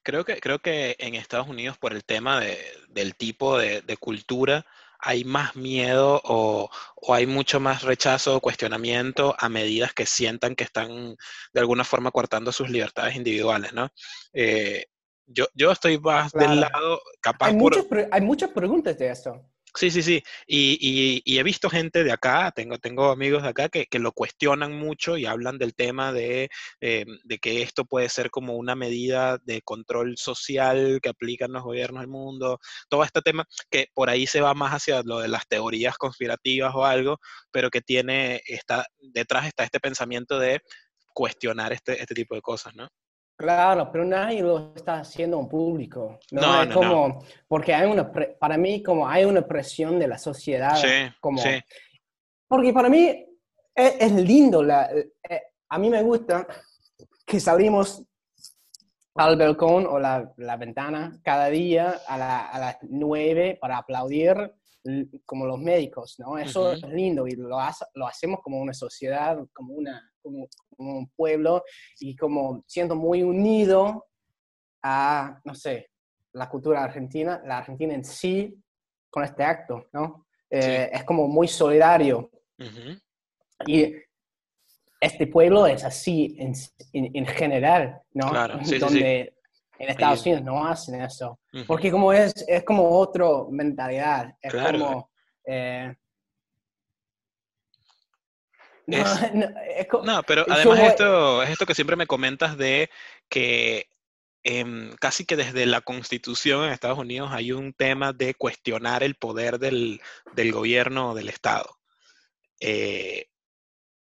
Creo 0.03 0.25
que, 0.25 0.39
creo 0.41 0.61
que 0.61 0.95
en 0.99 1.15
Estados 1.15 1.49
Unidos, 1.49 1.77
por 1.79 1.93
el 1.93 2.05
tema 2.05 2.41
de, 2.41 2.59
del 2.89 3.17
tipo 3.17 3.59
de, 3.59 3.83
de, 3.83 3.97
cultura, 3.97 4.65
hay 4.99 5.25
más 5.25 5.57
miedo 5.57 6.21
o, 6.25 6.71
o, 6.97 7.15
hay 7.15 7.27
mucho 7.27 7.61
más 7.61 7.83
rechazo 7.83 8.37
o 8.37 8.41
cuestionamiento 8.41 9.35
a 9.39 9.49
medidas 9.49 9.93
que 9.95 10.07
sientan 10.07 10.55
que 10.55 10.65
están 10.65 11.17
de 11.53 11.61
alguna 11.61 11.85
forma 11.85 12.11
cortando 12.11 12.53
sus 12.53 12.71
libertades 12.71 13.17
individuales, 13.17 13.73
¿no? 13.73 13.91
Eh, 14.33 14.87
yo, 15.27 15.47
yo 15.55 15.73
estoy 15.73 15.99
más 15.99 16.33
claro. 16.33 16.51
del 16.51 16.61
lado 16.61 17.01
capaz... 17.21 17.49
Hay, 17.49 17.59
por... 17.59 17.77
muchas, 17.77 18.09
hay 18.11 18.21
muchas 18.21 18.51
preguntas 18.51 18.97
de 18.99 19.11
eso. 19.11 19.45
Sí, 19.77 19.91
sí, 19.91 20.03
sí. 20.03 20.23
Y, 20.47 20.79
y, 20.81 21.23
y, 21.27 21.39
he 21.39 21.43
visto 21.43 21.69
gente 21.69 22.03
de 22.03 22.11
acá, 22.11 22.51
tengo, 22.51 22.79
tengo 22.79 23.11
amigos 23.11 23.43
de 23.43 23.51
acá 23.51 23.69
que, 23.69 23.85
que 23.85 23.99
lo 23.99 24.13
cuestionan 24.13 24.73
mucho 24.73 25.19
y 25.19 25.27
hablan 25.27 25.59
del 25.59 25.75
tema 25.75 26.15
de, 26.15 26.49
eh, 26.81 27.05
de, 27.25 27.39
que 27.39 27.61
esto 27.61 27.85
puede 27.85 28.09
ser 28.09 28.31
como 28.31 28.55
una 28.57 28.75
medida 28.75 29.37
de 29.45 29.61
control 29.61 30.17
social 30.17 30.99
que 31.03 31.11
aplican 31.11 31.53
los 31.53 31.63
gobiernos 31.63 32.01
del 32.01 32.09
mundo. 32.09 32.59
Todo 32.89 33.05
este 33.05 33.21
tema 33.21 33.45
que 33.71 33.89
por 33.93 34.09
ahí 34.09 34.27
se 34.27 34.41
va 34.41 34.55
más 34.55 34.73
hacia 34.73 35.03
lo 35.03 35.19
de 35.19 35.29
las 35.29 35.47
teorías 35.47 35.99
conspirativas 35.99 36.73
o 36.75 36.87
algo, 36.87 37.19
pero 37.51 37.69
que 37.69 37.83
tiene, 37.83 38.41
está, 38.47 38.87
detrás 38.99 39.47
está 39.47 39.65
este 39.65 39.81
pensamiento 39.81 40.39
de 40.39 40.63
cuestionar 41.13 41.75
este, 41.75 42.01
este 42.01 42.15
tipo 42.15 42.35
de 42.35 42.41
cosas, 42.41 42.75
¿no? 42.75 42.89
Claro, 43.37 43.91
pero 43.93 44.05
nadie 44.05 44.43
lo 44.43 44.73
está 44.75 45.01
haciendo 45.01 45.39
en 45.39 45.47
público. 45.47 46.19
No, 46.31 46.41
no 46.41 46.63
es 46.63 46.69
no, 46.69 46.75
como, 46.75 47.09
no. 47.09 47.19
porque 47.47 47.75
hay 47.75 47.91
una, 47.91 48.11
para 48.11 48.57
mí, 48.57 48.83
como 48.83 49.07
hay 49.07 49.27
una 49.27 49.43
presión 49.43 49.99
de 49.99 50.09
la 50.09 50.17
sociedad. 50.17 50.75
Sí, 50.77 51.15
como, 51.21 51.39
sí. 51.39 51.61
Porque 52.49 52.73
para 52.73 52.89
mí 52.89 53.27
es, 53.75 53.95
es 54.01 54.13
lindo, 54.13 54.63
la, 54.63 54.91
eh, 54.91 55.43
a 55.69 55.79
mí 55.79 55.91
me 55.91 56.03
gusta 56.03 56.47
que 57.27 57.39
salimos 57.39 58.03
al 59.17 59.37
balcón 59.37 59.87
o 59.87 59.99
la, 59.99 60.33
la 60.37 60.57
ventana 60.57 61.19
cada 61.23 61.49
día 61.49 62.01
a, 62.07 62.19
la, 62.19 62.47
a, 62.47 62.59
las 62.59 62.79
nueve 62.83 63.59
para 63.61 63.79
aplaudir 63.79 64.55
como 65.25 65.47
los 65.47 65.59
médicos, 65.59 66.17
¿no? 66.19 66.39
Eso 66.39 66.63
uh 66.63 66.67
-huh. 66.73 66.77
es 66.77 66.83
lindo 66.93 67.27
y 67.27 67.33
lo, 67.33 67.59
hace, 67.59 67.85
lo, 67.95 68.07
hacemos 68.07 68.41
como 68.43 68.59
una 68.61 68.73
sociedad, 68.73 69.39
como, 69.53 69.75
una, 69.75 70.11
como, 70.23 70.49
como, 70.77 70.99
un 70.99 71.09
pueblo 71.11 71.63
y 72.01 72.17
como 72.17 72.65
siendo 72.67 72.95
muy 72.95 73.23
unido 73.23 74.07
a, 74.83 75.41
no 75.45 75.55
sé, 75.55 75.91
la 76.33 76.49
cultura 76.49 76.85
argentina, 76.85 77.43
la 77.45 77.59
Argentina 77.59 77.95
en 77.95 78.05
sí, 78.05 78.63
con 79.11 79.25
este 79.25 79.43
acto, 79.43 79.89
¿no? 79.93 80.27
Eh, 80.51 80.89
sí. 80.91 80.97
Es 80.99 81.05
como 81.05 81.27
muy 81.29 81.49
solidario. 81.49 82.31
Uh 82.59 82.65
-huh. 82.65 83.03
Y 83.67 83.95
este 85.01 85.27
pueblo 85.27 85.67
es 85.67 85.85
así 85.85 86.37
en, 86.39 86.53
en, 86.93 87.17
en 87.17 87.27
general, 87.27 88.01
¿no? 88.13 88.31
Claro, 88.31 88.65
sí, 88.65 88.79
Donde 88.79 89.33
sí, 89.33 89.36
en 89.79 89.89
Estados 89.89 90.25
Unidos 90.25 90.43
no 90.43 90.67
hacen 90.67 91.01
eso. 91.03 91.39
Uh 91.53 91.59
-huh. 91.59 91.67
Porque 91.67 91.91
como 91.91 92.13
es, 92.13 92.33
es 92.49 92.65
como 92.65 92.89
otra 92.89 93.27
mentalidad. 93.51 94.35
Es 94.41 94.53
claro. 94.53 94.79
como... 94.79 95.11
Eh, 95.45 95.95
no, 98.87 98.97
es, 98.97 99.05
no, 99.35 99.47
es 99.77 99.87
como, 99.87 100.05
no, 100.05 100.23
pero 100.23 100.45
además 100.49 100.81
esto, 100.81 101.43
es 101.43 101.51
esto 101.51 101.67
que 101.67 101.75
siempre 101.75 101.97
me 101.97 102.07
comentas 102.07 102.57
de 102.57 102.91
que 103.29 103.89
eh, 104.45 104.91
casi 105.01 105.25
que 105.25 105.35
desde 105.35 105.67
la 105.67 105.81
constitución 105.81 106.65
en 106.65 106.71
Estados 106.71 106.99
Unidos 106.99 107.31
hay 107.33 107.51
un 107.51 107.73
tema 107.73 108.13
de 108.13 108.35
cuestionar 108.35 109.03
el 109.03 109.17
poder 109.17 109.59
del, 109.59 110.01
del 110.35 110.53
gobierno 110.53 111.11
o 111.11 111.15
del 111.15 111.29
Estado. 111.29 111.77
Eh, 112.61 113.27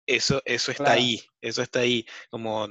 eso, 0.07 0.41
eso 0.45 0.71
está 0.71 0.85
claro. 0.85 0.99
ahí, 0.99 1.21
eso 1.39 1.61
está 1.61 1.81
ahí. 1.81 2.05
Como 2.29 2.67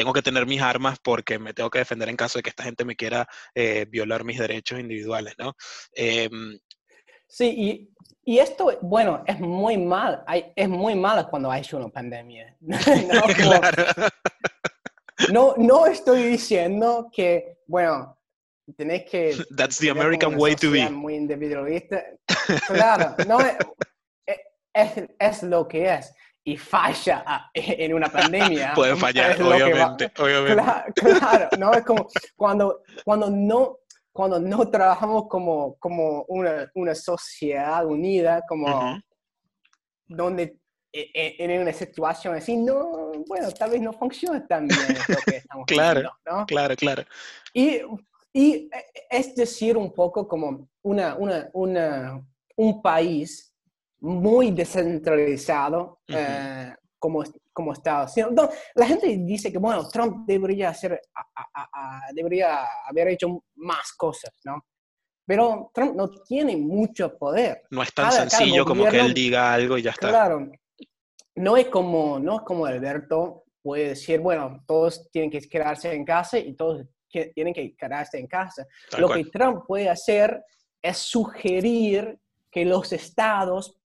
tengo 0.00 0.14
que 0.14 0.22
tener 0.22 0.46
mis 0.46 0.62
armas 0.62 0.98
porque 0.98 1.38
me 1.38 1.52
tengo 1.52 1.68
que 1.68 1.80
defender 1.80 2.08
en 2.08 2.16
caso 2.16 2.38
de 2.38 2.42
que 2.42 2.48
esta 2.48 2.62
gente 2.62 2.86
me 2.86 2.96
quiera 2.96 3.28
eh, 3.54 3.84
violar 3.86 4.24
mis 4.24 4.38
derechos 4.38 4.80
individuales, 4.80 5.34
¿no? 5.36 5.52
Eh, 5.94 6.30
sí, 7.28 7.54
y, 7.54 7.94
y, 8.24 8.38
esto, 8.38 8.78
bueno, 8.80 9.22
es 9.26 9.38
muy 9.40 9.76
mal, 9.76 10.24
hay, 10.26 10.54
es 10.56 10.70
muy 10.70 10.94
malo 10.94 11.28
cuando 11.28 11.50
hay 11.50 11.62
una 11.72 11.88
pandemia. 11.90 12.56
¿no? 12.60 12.78
Claro. 13.36 13.84
no, 15.30 15.54
no 15.58 15.84
estoy 15.84 16.22
diciendo 16.22 17.10
que, 17.12 17.58
bueno, 17.66 18.18
tenéis 18.78 19.02
que... 19.04 19.36
That's 19.54 19.76
the 19.76 19.90
American 19.90 20.40
way 20.40 20.56
to 20.56 20.70
be. 20.70 20.88
Muy 20.88 21.16
individualista. 21.16 22.02
Claro, 22.68 23.16
no, 23.28 23.38
es, 23.38 23.54
es, 24.72 25.10
es 25.18 25.42
lo 25.42 25.68
que 25.68 25.92
es 25.92 26.14
y 26.44 26.56
falla 26.56 27.50
en 27.54 27.94
una 27.94 28.08
pandemia. 28.08 28.72
Puede 28.74 28.96
fallar, 28.96 29.40
obviamente, 29.42 30.10
obviamente. 30.18 30.54
Claro, 30.54 30.92
claro, 30.94 31.48
¿no? 31.58 31.72
Es 31.72 31.84
como 31.84 32.08
cuando, 32.36 32.82
cuando, 33.04 33.30
no, 33.30 33.78
cuando 34.12 34.40
no 34.40 34.70
trabajamos 34.70 35.28
como, 35.28 35.76
como 35.78 36.24
una, 36.28 36.70
una 36.74 36.94
sociedad 36.94 37.86
unida, 37.86 38.42
como 38.48 38.66
uh 38.66 38.80
-huh. 38.80 39.02
donde 40.08 40.56
en 40.92 41.60
una 41.60 41.72
situación 41.72 42.34
así, 42.34 42.56
no, 42.56 43.12
bueno, 43.28 43.50
tal 43.52 43.70
vez 43.70 43.80
no 43.80 43.92
funciona 43.92 44.44
tan 44.44 44.66
bien 44.66 44.80
lo 45.08 45.16
que 45.24 45.36
estamos 45.36 45.64
claro, 45.66 46.10
¿no? 46.26 46.44
Claro, 46.46 46.74
claro. 46.74 47.04
Y, 47.54 47.80
y 48.32 48.68
es 49.08 49.34
decir, 49.36 49.76
un 49.76 49.92
poco 49.92 50.26
como 50.26 50.68
una, 50.82 51.14
una, 51.14 51.48
una, 51.52 52.26
un 52.56 52.82
país 52.82 53.49
muy 54.00 54.50
descentralizado 54.52 56.00
uh 56.08 56.12
-huh. 56.12 56.16
eh, 56.18 56.74
como, 56.98 57.24
como 57.52 57.72
Estados 57.72 58.16
Unidos. 58.16 58.50
La 58.74 58.86
gente 58.86 59.06
dice 59.18 59.50
que, 59.50 59.58
bueno, 59.58 59.88
Trump 59.88 60.26
debería, 60.26 60.70
hacer, 60.70 61.00
a, 61.14 61.42
a, 61.54 61.68
a, 61.72 62.00
debería 62.14 62.64
haber 62.86 63.08
hecho 63.08 63.42
más 63.56 63.92
cosas, 63.96 64.32
¿no? 64.44 64.64
Pero 65.26 65.70
Trump 65.72 65.94
no 65.94 66.08
tiene 66.08 66.56
mucho 66.56 67.16
poder. 67.16 67.62
No 67.70 67.82
es 67.82 67.94
tan 67.94 68.10
cada, 68.10 68.28
sencillo 68.28 68.64
cada 68.64 68.64
como 68.64 68.84
gobierno, 68.84 69.00
que 69.00 69.06
él 69.06 69.14
diga 69.14 69.52
algo 69.52 69.78
y 69.78 69.82
ya 69.82 69.90
está. 69.90 70.08
Claro. 70.08 70.50
No 71.36 71.56
es 71.56 71.68
como, 71.68 72.18
no 72.18 72.36
es 72.36 72.42
como 72.42 72.66
Alberto 72.66 73.44
puede 73.62 73.90
decir, 73.90 74.20
bueno, 74.20 74.64
todos 74.66 75.08
tienen 75.10 75.30
que 75.30 75.40
quedarse 75.40 75.92
en 75.92 76.04
casa 76.04 76.38
y 76.38 76.54
todos 76.54 76.84
tienen 77.08 77.54
que 77.54 77.76
quedarse 77.76 78.18
en 78.18 78.26
casa. 78.26 78.66
Tal 78.90 79.02
Lo 79.02 79.06
cual. 79.08 79.24
que 79.24 79.30
Trump 79.30 79.64
puede 79.66 79.88
hacer 79.88 80.42
es 80.82 80.98
sugerir 80.98 82.18
que 82.50 82.64
los 82.64 82.92
estados 82.92 83.79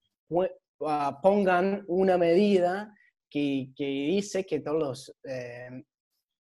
pongan 1.22 1.84
una 1.88 2.18
medida 2.18 2.94
que, 3.30 3.70
que, 3.76 3.86
dice 3.86 4.46
que 4.46 4.60
todos 4.60 4.80
los 4.80 5.16
eh, 5.24 5.70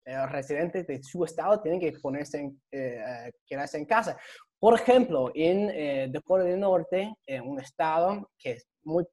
eh, 0.05 0.27
residentes 0.27 0.87
de 0.87 1.03
su 1.03 1.25
estado 1.25 1.61
tienen 1.61 1.81
que 1.81 1.92
ponerse 2.01 2.40
en, 2.40 2.62
eh, 2.71 3.31
quedarse 3.47 3.79
en 3.79 3.87
casa. 3.87 4.18
Por 4.62 4.75
ejemplo, 4.75 5.33
en 5.35 5.71
eh, 5.71 6.09
Dakota 6.09 6.45
del 6.45 6.61
Norte, 6.61 7.12
en 7.27 7.49
un 7.49 7.59
estado 7.59 8.31
que 8.38 8.53
es 8.53 8.68
muy 8.85 9.05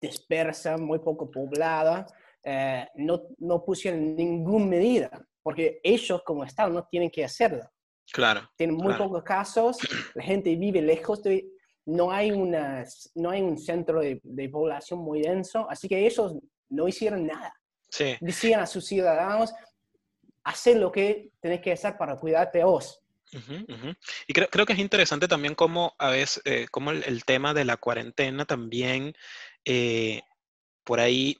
dispersa, 0.00 0.78
muy 0.78 1.00
poco 1.00 1.30
poblada, 1.30 2.06
eh, 2.42 2.86
no, 2.94 3.22
no 3.38 3.62
pusieron 3.62 4.16
ninguna 4.16 4.64
medida, 4.64 5.10
porque 5.42 5.80
ellos 5.82 6.22
como 6.24 6.44
estado 6.44 6.70
no 6.70 6.86
tienen 6.90 7.10
que 7.10 7.24
hacerlo. 7.24 7.62
Claro. 8.10 8.40
Tienen 8.56 8.76
muy 8.76 8.88
claro. 8.94 9.04
pocos 9.04 9.22
casos, 9.22 9.78
la 10.14 10.22
gente 10.22 10.56
vive 10.56 10.80
lejos 10.80 11.22
de, 11.22 11.46
no 11.84 12.12
hay, 12.12 12.30
una, 12.30 12.84
no 13.14 13.30
hay 13.30 13.42
un 13.42 13.58
centro 13.58 14.00
de, 14.00 14.20
de, 14.22 14.48
población 14.48 15.00
muy 15.00 15.22
denso, 15.22 15.68
así 15.68 15.88
que 15.88 16.06
ellos 16.06 16.34
no 16.68 16.88
hicieron 16.88 17.26
nada. 17.26 17.54
Sí. 17.88 18.16
Decían 18.20 18.60
a 18.60 18.66
sus 18.66 18.86
ciudadanos, 18.86 19.52
hacer 20.44 20.76
lo 20.76 20.90
que 20.90 21.30
tenés 21.40 21.60
que 21.60 21.72
hacer 21.72 21.96
para 21.96 22.16
cuidarte 22.16 22.64
vos. 22.64 23.00
Uh 23.32 23.38
-huh, 23.38 23.62
uh 23.62 23.76
-huh. 23.76 23.96
Y 24.26 24.32
creo, 24.32 24.48
creo, 24.48 24.66
que 24.66 24.74
es 24.74 24.78
interesante 24.78 25.26
también 25.26 25.54
cómo 25.54 25.94
a 25.98 26.10
veces, 26.10 26.42
eh, 26.44 26.66
cómo 26.70 26.90
el, 26.90 27.02
el, 27.04 27.24
tema 27.24 27.54
de 27.54 27.64
la 27.64 27.78
cuarentena 27.78 28.44
también 28.44 29.14
eh, 29.64 30.22
por 30.84 31.00
ahí 31.00 31.38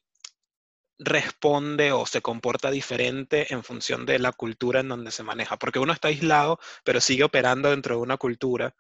responde 0.99 1.93
o 1.93 2.07
se 2.07 2.23
comporta 2.23 2.71
diferente 2.71 3.53
en 3.53 3.65
función 3.65 4.07
de 4.07 4.19
la 4.19 4.33
cultura 4.33 4.81
en 4.81 4.89
donde 4.89 5.11
se 5.11 5.23
maneja, 5.23 5.59
porque 5.59 5.79
uno 5.79 5.93
está 5.93 6.09
aislado, 6.09 6.59
pero 6.85 7.01
sigue 7.01 7.25
operando 7.25 7.71
dentro 7.71 7.97
de 7.97 8.03
una 8.03 8.17
cultura 8.17 8.75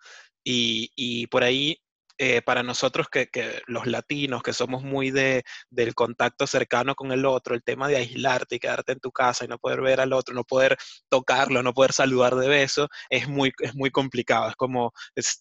y, 0.44 1.26
por 1.28 1.44
ahí 1.44 1.78
eh, 2.18 2.42
para 2.42 2.62
nosotros 2.62 3.09
que, 3.11 3.28
los 3.66 3.87
latinos, 3.87 4.42
que 4.42 4.52
somos 4.52 4.83
muy 4.83 5.11
de, 5.11 5.42
del 5.70 5.94
contacto 5.94 6.46
cercano 6.46 6.94
con 6.94 7.11
el 7.11 7.24
otro, 7.26 7.55
el 7.55 7.62
tema 7.64 7.88
de 7.88 7.96
aislarte 7.96 8.57
y 8.57 8.59
quedarte 8.61 8.92
en 8.92 9.00
tu 9.00 9.11
casa 9.11 9.44
y 9.44 9.48
no 9.48 9.59
poder 9.59 9.81
ver 9.81 10.00
al 10.00 10.12
otro, 10.12 10.35
no 10.35 10.44
poder 10.44 10.76
tocarlo, 11.09 11.62
no 11.62 11.72
poder 11.72 11.92
saludar 11.92 12.37
de 12.37 12.48
beso, 12.48 12.88
es 13.11 13.28
muy, 13.28 13.52
es 13.61 13.74
muy 13.74 13.90
complicado, 13.90 14.48
es 14.48 14.57
como 14.57 14.92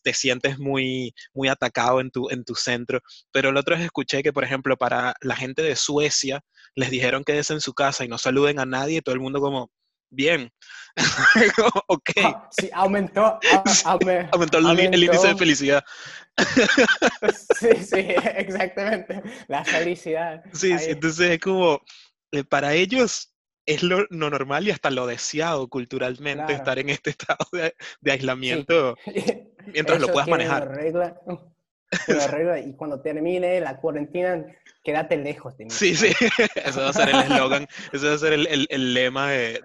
te 0.03 0.13
sientes 0.13 0.59
muy, 0.59 1.13
muy 1.33 1.49
atacado 1.49 1.99
en 1.99 2.09
tu, 2.09 2.29
en 2.29 2.43
tu 2.45 2.55
centro. 2.55 2.99
Pero 3.31 3.49
el 3.49 3.57
otro 3.57 3.75
es 3.75 3.81
escuché 3.81 4.23
que, 4.23 4.33
por 4.33 4.43
ejemplo, 4.43 4.77
para 4.77 5.13
la 5.21 5.35
gente 5.35 5.61
de 5.61 5.75
Suecia, 5.75 6.41
les 6.75 6.89
dijeron 6.89 7.23
que 7.23 7.37
en 7.37 7.61
su 7.61 7.73
casa 7.73 8.05
y 8.05 8.07
no 8.07 8.17
saluden 8.17 8.59
a 8.59 8.65
nadie, 8.65 8.97
y 8.97 9.01
todo 9.01 9.15
el 9.15 9.21
mundo 9.21 9.41
como, 9.41 9.71
bien. 10.11 10.51
ok. 11.87 12.09
Ah, 12.23 12.49
sí, 12.51 12.69
aumentó, 12.73 13.39
aumentó, 14.31 14.57
el, 14.57 14.79
índice 14.79 15.27
de 15.27 15.35
felicidad. 15.35 15.83
sí, 17.57 17.69
sí, 17.83 18.07
exactamente. 18.35 19.21
La 19.47 19.63
felicidad. 19.63 20.43
Sí, 20.53 20.77
sí, 20.77 20.91
entonces 20.91 21.31
es 21.31 21.39
como, 21.39 21.81
eh, 22.31 22.43
para 22.43 22.73
ellos 22.73 23.33
es 23.65 23.83
lo, 23.83 24.05
normal 24.09 24.67
y 24.67 24.71
hasta 24.71 24.89
lo 24.89 25.07
deseado 25.07 25.67
culturalmente 25.69 26.53
estar 26.53 26.79
en 26.79 26.89
este 26.89 27.11
estado 27.11 27.45
de, 27.51 28.11
aislamiento 28.11 28.97
mientras 29.67 30.01
lo 30.01 30.07
puedas 30.07 30.27
manejar. 30.27 30.67
Regla, 30.69 32.59
y 32.59 32.73
cuando 32.73 33.01
termine 33.01 33.59
la 33.59 33.77
cuarentena, 33.77 34.45
quédate 34.83 35.17
lejos 35.17 35.57
de 35.57 35.65
mí. 35.65 35.71
Sí, 35.71 35.95
sí, 35.95 36.13
eso 36.55 36.81
va 36.81 36.89
a 36.89 36.93
ser 36.93 37.09
el 37.09 37.15
eslogan, 37.31 37.67
eso 37.91 38.07
va 38.07 38.13
a 38.13 38.17
ser 38.17 38.33
el, 38.33 38.67
el, 38.69 38.93
lema 38.93 39.31
de, 39.31 39.61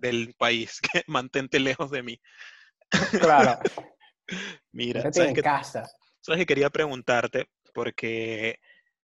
del 0.00 0.34
país, 0.34 0.80
que 0.92 1.02
mantente 1.06 1.60
lejos 1.60 1.90
de 1.90 2.02
mí. 2.02 2.20
Claro. 3.20 3.58
Mira, 4.72 5.02
¿sabes 5.12 5.18
en 5.30 5.34
casa. 5.34 5.88
Sabes 6.20 6.40
que 6.40 6.46
quería 6.46 6.70
preguntarte, 6.70 7.46
porque 7.72 8.58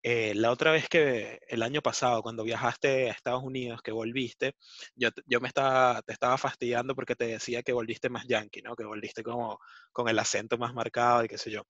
eh, 0.02 0.34
la 0.34 0.50
otra 0.50 0.72
vez 0.72 0.88
que, 0.88 1.40
el 1.48 1.62
año 1.62 1.80
pasado, 1.82 2.22
cuando 2.22 2.42
viajaste 2.42 3.08
a 3.08 3.12
Estados 3.12 3.42
Unidos, 3.42 3.82
que 3.82 3.92
volviste, 3.92 4.54
yo, 4.94 5.10
yo 5.26 5.40
me 5.40 5.48
estaba, 5.48 6.02
te 6.02 6.12
estaba 6.12 6.36
fastidiando 6.38 6.94
porque 6.94 7.14
te 7.14 7.26
decía 7.26 7.62
que 7.62 7.72
volviste 7.72 8.08
más 8.08 8.26
yankee, 8.26 8.62
¿no? 8.62 8.74
Que 8.74 8.84
volviste 8.84 9.22
como 9.22 9.60
con 9.92 10.08
el 10.08 10.18
acento 10.18 10.58
más 10.58 10.74
marcado 10.74 11.24
y 11.24 11.28
qué 11.28 11.38
sé 11.38 11.50
yo. 11.50 11.62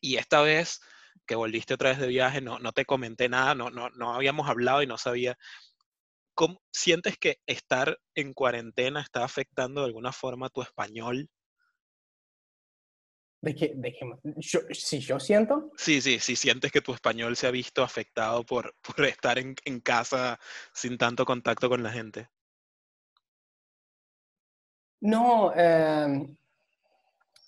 Y 0.00 0.16
esta 0.16 0.40
vez 0.42 0.80
que 1.26 1.34
volviste 1.34 1.74
otra 1.74 1.90
vez 1.90 1.98
de 1.98 2.06
viaje, 2.06 2.40
no, 2.40 2.58
no 2.58 2.72
te 2.72 2.84
comenté 2.84 3.28
nada, 3.28 3.54
no, 3.54 3.70
no, 3.70 3.90
no 3.90 4.14
habíamos 4.14 4.48
hablado 4.48 4.82
y 4.82 4.86
no 4.86 4.98
sabía. 4.98 5.36
¿Cómo 6.34 6.60
sientes 6.72 7.16
que 7.16 7.38
estar 7.46 7.98
en 8.14 8.34
cuarentena 8.34 9.00
está 9.00 9.24
afectando 9.24 9.82
de 9.82 9.86
alguna 9.86 10.12
forma 10.12 10.50
tu 10.50 10.62
español? 10.62 11.28
¿De 13.40 13.54
qué? 13.54 13.72
De 13.76 13.92
qué 13.92 14.74
si 14.74 15.00
yo 15.00 15.20
siento? 15.20 15.70
Sí, 15.76 16.00
sí, 16.00 16.18
sí, 16.18 16.34
sientes 16.34 16.72
que 16.72 16.80
tu 16.80 16.94
español 16.94 17.36
se 17.36 17.46
ha 17.46 17.50
visto 17.50 17.82
afectado 17.82 18.42
por, 18.44 18.74
por 18.96 19.04
estar 19.04 19.38
en, 19.38 19.54
en 19.66 19.80
casa 19.80 20.40
sin 20.72 20.96
tanto 20.96 21.24
contacto 21.26 21.68
con 21.68 21.82
la 21.82 21.90
gente. 21.90 22.28
No, 25.02 25.52
eh, 25.54 26.26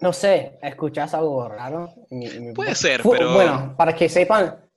no 0.00 0.12
sé, 0.12 0.58
¿escuchas 0.62 1.14
algo 1.14 1.48
raro? 1.48 1.92
Puede 2.54 2.74
ser, 2.74 3.02
pero... 3.02 3.32
Bueno, 3.34 3.74
para 3.76 3.94
que 3.94 4.08
sepan, 4.08 4.68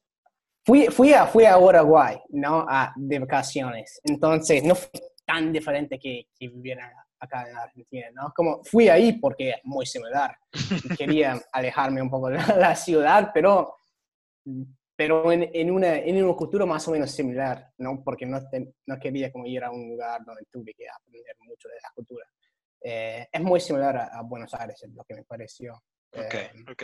fui, 0.66 0.86
fui, 0.88 1.14
a, 1.14 1.28
fui 1.28 1.46
a 1.46 1.58
Uruguay, 1.58 2.18
¿no? 2.30 2.66
A, 2.68 2.94
de 2.96 3.20
vacaciones. 3.20 4.00
Entonces, 4.04 4.64
no 4.64 4.76
fue 4.76 4.90
tan 5.26 5.52
diferente 5.52 6.00
que, 6.00 6.28
que 6.38 6.48
viviera 6.48 6.92
acá 7.20 7.50
en 7.50 7.58
Argentina, 7.58 8.08
¿no? 8.14 8.32
Como 8.36 8.64
fui 8.64 8.88
ahí 8.88 9.14
porque 9.14 9.50
es 9.52 9.58
muy 9.64 9.86
similar. 9.86 10.38
quería 10.98 11.40
alejarme 11.52 12.02
un 12.02 12.10
poco 12.10 12.30
de 12.30 12.38
la, 12.38 12.76
ciudad, 12.76 13.32
pero, 13.34 13.76
pero 14.96 15.32
en, 15.32 15.50
en, 15.54 15.72
una, 15.72 15.98
en 15.98 16.24
un 16.24 16.38
futuro 16.38 16.66
más 16.66 16.88
o 16.88 16.92
menos 16.92 17.12
similar, 17.12 17.72
¿no? 17.78 18.02
Porque 18.04 18.26
no, 18.26 18.40
no 18.86 19.00
quería 19.00 19.32
como 19.32 19.46
ir 19.46 19.64
a 19.64 19.72
un 19.72 19.90
lugar 19.90 20.24
donde 20.26 20.44
tuve 20.50 20.74
que 20.74 20.86
aprender 20.90 21.36
mucho 21.40 21.68
de 21.68 21.76
la 21.76 21.92
cultura. 21.94 22.26
Eh, 22.82 23.28
es 23.32 23.42
muy 23.42 23.60
similar 23.60 23.98
a, 23.98 24.22
Buenos 24.24 24.54
Aires, 24.54 24.82
es 24.84 24.90
lo 24.94 25.04
que 25.04 25.16
me 25.16 25.24
pareció. 25.24 25.76
Ok, 26.12 26.34
eh, 26.34 26.52
ok. 26.72 26.84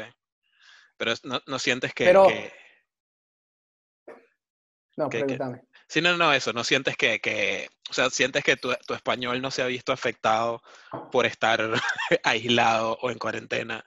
Pero 0.97 1.13
no, 1.23 1.41
no 1.47 1.59
sientes 1.59 1.93
que, 1.93 2.05
pero, 2.05 2.27
que... 2.27 2.53
No, 4.97 5.09
pregúntame. 5.09 5.61
Sí, 5.87 6.01
no, 6.01 6.17
no, 6.17 6.33
eso, 6.33 6.53
no 6.53 6.63
sientes 6.63 6.97
que, 6.97 7.19
que 7.19 7.67
o 7.89 7.93
sea, 7.93 8.09
sientes 8.09 8.43
que 8.43 8.55
tu, 8.55 8.73
tu, 8.87 8.93
español 8.93 9.41
no 9.41 9.51
se 9.51 9.61
ha 9.61 9.67
visto 9.67 9.91
afectado 9.91 10.61
por 11.11 11.25
estar 11.25 11.59
aislado 12.23 12.97
o 13.01 13.11
en 13.11 13.19
cuarentena. 13.19 13.85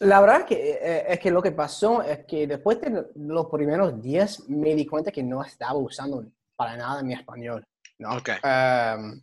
La 0.00 0.20
verdad 0.20 0.46
que, 0.46 0.78
eh, 0.80 1.04
es 1.08 1.18
que 1.20 1.30
lo 1.30 1.42
que 1.42 1.52
pasó 1.52 2.02
es 2.02 2.24
que 2.26 2.46
después 2.46 2.80
de 2.80 3.06
los 3.14 3.46
primeros 3.46 4.00
días 4.02 4.48
me 4.48 4.74
di 4.74 4.86
cuenta 4.86 5.10
que 5.10 5.22
no 5.22 5.42
estaba 5.42 5.74
usando 5.74 6.24
para 6.56 6.76
nada 6.76 7.02
mi 7.02 7.14
español, 7.14 7.64
¿no? 7.98 8.16
Okay. 8.16 8.36
Em, 8.42 9.22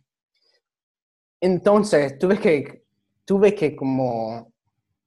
entonces, 1.40 2.18
tuve 2.18 2.38
que, 2.38 2.84
tuve 3.24 3.54
que 3.54 3.74
como 3.74 4.52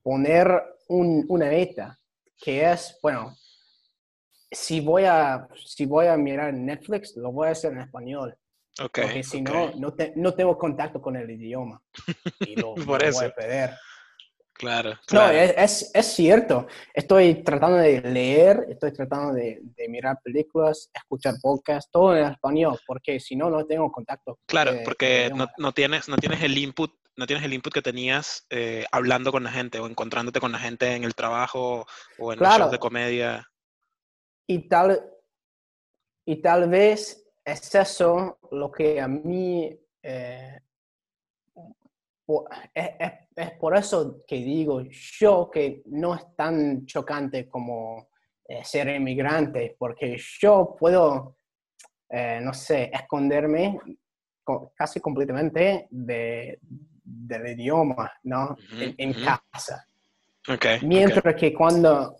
poner 0.01 0.63
una 0.87 1.47
meta, 1.47 1.99
que 2.37 2.69
es, 2.71 2.97
bueno, 3.01 3.35
si 4.51 4.81
voy 4.81 5.03
a, 5.05 5.47
si 5.55 5.85
voy 5.85 6.07
a 6.07 6.17
mirar 6.17 6.53
Netflix, 6.53 7.15
lo 7.15 7.31
voy 7.31 7.47
a 7.47 7.51
hacer 7.51 7.73
en 7.73 7.79
español. 7.79 8.37
Okay, 8.79 9.03
porque 9.03 9.23
si 9.23 9.41
no, 9.41 9.71
no, 9.75 9.93
no, 10.15 10.33
tengo 10.33 10.57
contacto 10.57 11.01
con 11.01 11.15
el 11.15 11.29
idioma. 11.29 11.81
Y 12.39 12.55
lo, 12.55 12.73
Por 12.73 13.03
eso. 13.03 13.19
voy 13.19 13.27
a 13.27 13.35
perder. 13.35 13.71
Claro, 14.63 14.99
No, 15.11 15.29
es, 15.29 15.91
es, 15.93 16.05
cierto. 16.13 16.67
Estoy 16.93 17.43
tratando 17.43 17.77
de 17.77 18.01
leer, 18.01 18.65
estoy 18.69 18.93
tratando 18.93 19.33
de, 19.33 19.59
de, 19.61 19.89
mirar 19.89 20.19
películas, 20.23 20.89
escuchar 20.93 21.35
podcasts, 21.41 21.91
todo 21.91 22.15
en 22.15 22.31
español, 22.31 22.79
porque 22.87 23.19
si 23.19 23.35
no, 23.35 23.49
no 23.49 23.65
tengo 23.65 23.91
contacto. 23.91 24.39
Claro, 24.45 24.73
porque 24.85 25.31
no, 25.35 25.47
no, 25.57 25.73
tienes, 25.73 26.07
no 26.07 26.17
tienes 26.17 26.41
el 26.41 26.57
input 26.57 26.91
no 27.15 27.27
tienes 27.27 27.45
el 27.45 27.53
input 27.53 27.73
que 27.73 27.81
tenías 27.81 28.45
eh, 28.49 28.85
hablando 28.91 29.31
con 29.31 29.43
la 29.43 29.51
gente 29.51 29.79
o 29.79 29.87
encontrándote 29.87 30.39
con 30.39 30.51
la 30.51 30.57
gente 30.57 30.95
en 30.95 31.03
el 31.03 31.13
trabajo 31.13 31.85
o 32.17 32.33
en 32.33 32.39
los 32.39 32.57
shows 32.57 32.71
de 32.71 32.79
comedia. 32.79 33.47
Y 34.47 34.67
tal, 34.67 34.99
y 36.25 36.41
tal 36.41 36.69
vez 36.69 37.23
es 37.45 37.75
eso 37.75 38.39
lo 38.51 38.71
que 38.71 38.99
a 38.99 39.07
mí 39.07 39.69
eh, 40.01 40.59
es, 42.73 43.51
por 43.59 43.75
eso 43.75 44.23
que 44.27 44.35
digo 44.37 44.81
yo 44.91 45.49
que 45.51 45.81
no 45.87 46.15
es 46.15 46.35
tan 46.35 46.85
chocante 46.85 47.47
como 47.47 48.09
eh, 48.47 48.63
ser 48.63 48.89
inmigrante, 48.89 49.75
porque 49.77 50.17
yo 50.39 50.75
puedo, 50.77 51.37
eh, 52.09 52.39
no 52.41 52.53
sé, 52.53 52.89
esconderme 52.93 53.79
casi 54.75 54.99
completamente 54.99 55.87
de, 55.89 56.59
del 56.61 57.47
idioma, 57.47 58.11
¿no? 58.23 58.57
en, 58.71 59.13
casa. 59.13 59.87
Okay, 60.47 60.79
Mientras 60.81 61.35
que 61.35 61.53
cuando, 61.53 62.17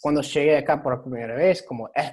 cuando 0.00 0.22
llegué 0.22 0.58
acá 0.58 0.80
por 0.80 1.02
primera 1.02 1.34
vez, 1.34 1.64
como 1.64 1.90
es, 1.92 2.12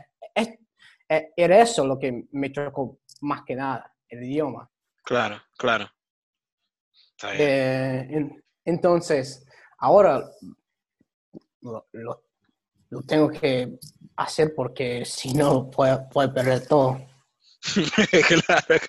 era 1.38 1.62
eso 1.62 1.86
lo 1.86 2.00
que 2.00 2.26
me 2.32 2.52
chocó 2.52 3.00
más 3.22 3.44
que 3.44 3.56
nada, 3.56 3.94
el 4.10 4.24
idioma. 4.24 4.68
Claro, 5.04 5.40
claro. 5.58 5.88
Eh, 7.34 8.30
entonces, 8.66 9.46
ahora 9.78 10.24
lo, 11.62 12.24
tengo 13.08 13.30
que 13.30 13.80
hacer 14.18 14.54
porque 14.56 15.06
si 15.06 15.34
no, 15.34 15.70
puede, 15.70 16.00
perder 16.34 16.68
todo. 16.68 17.06
claro, 18.46 18.82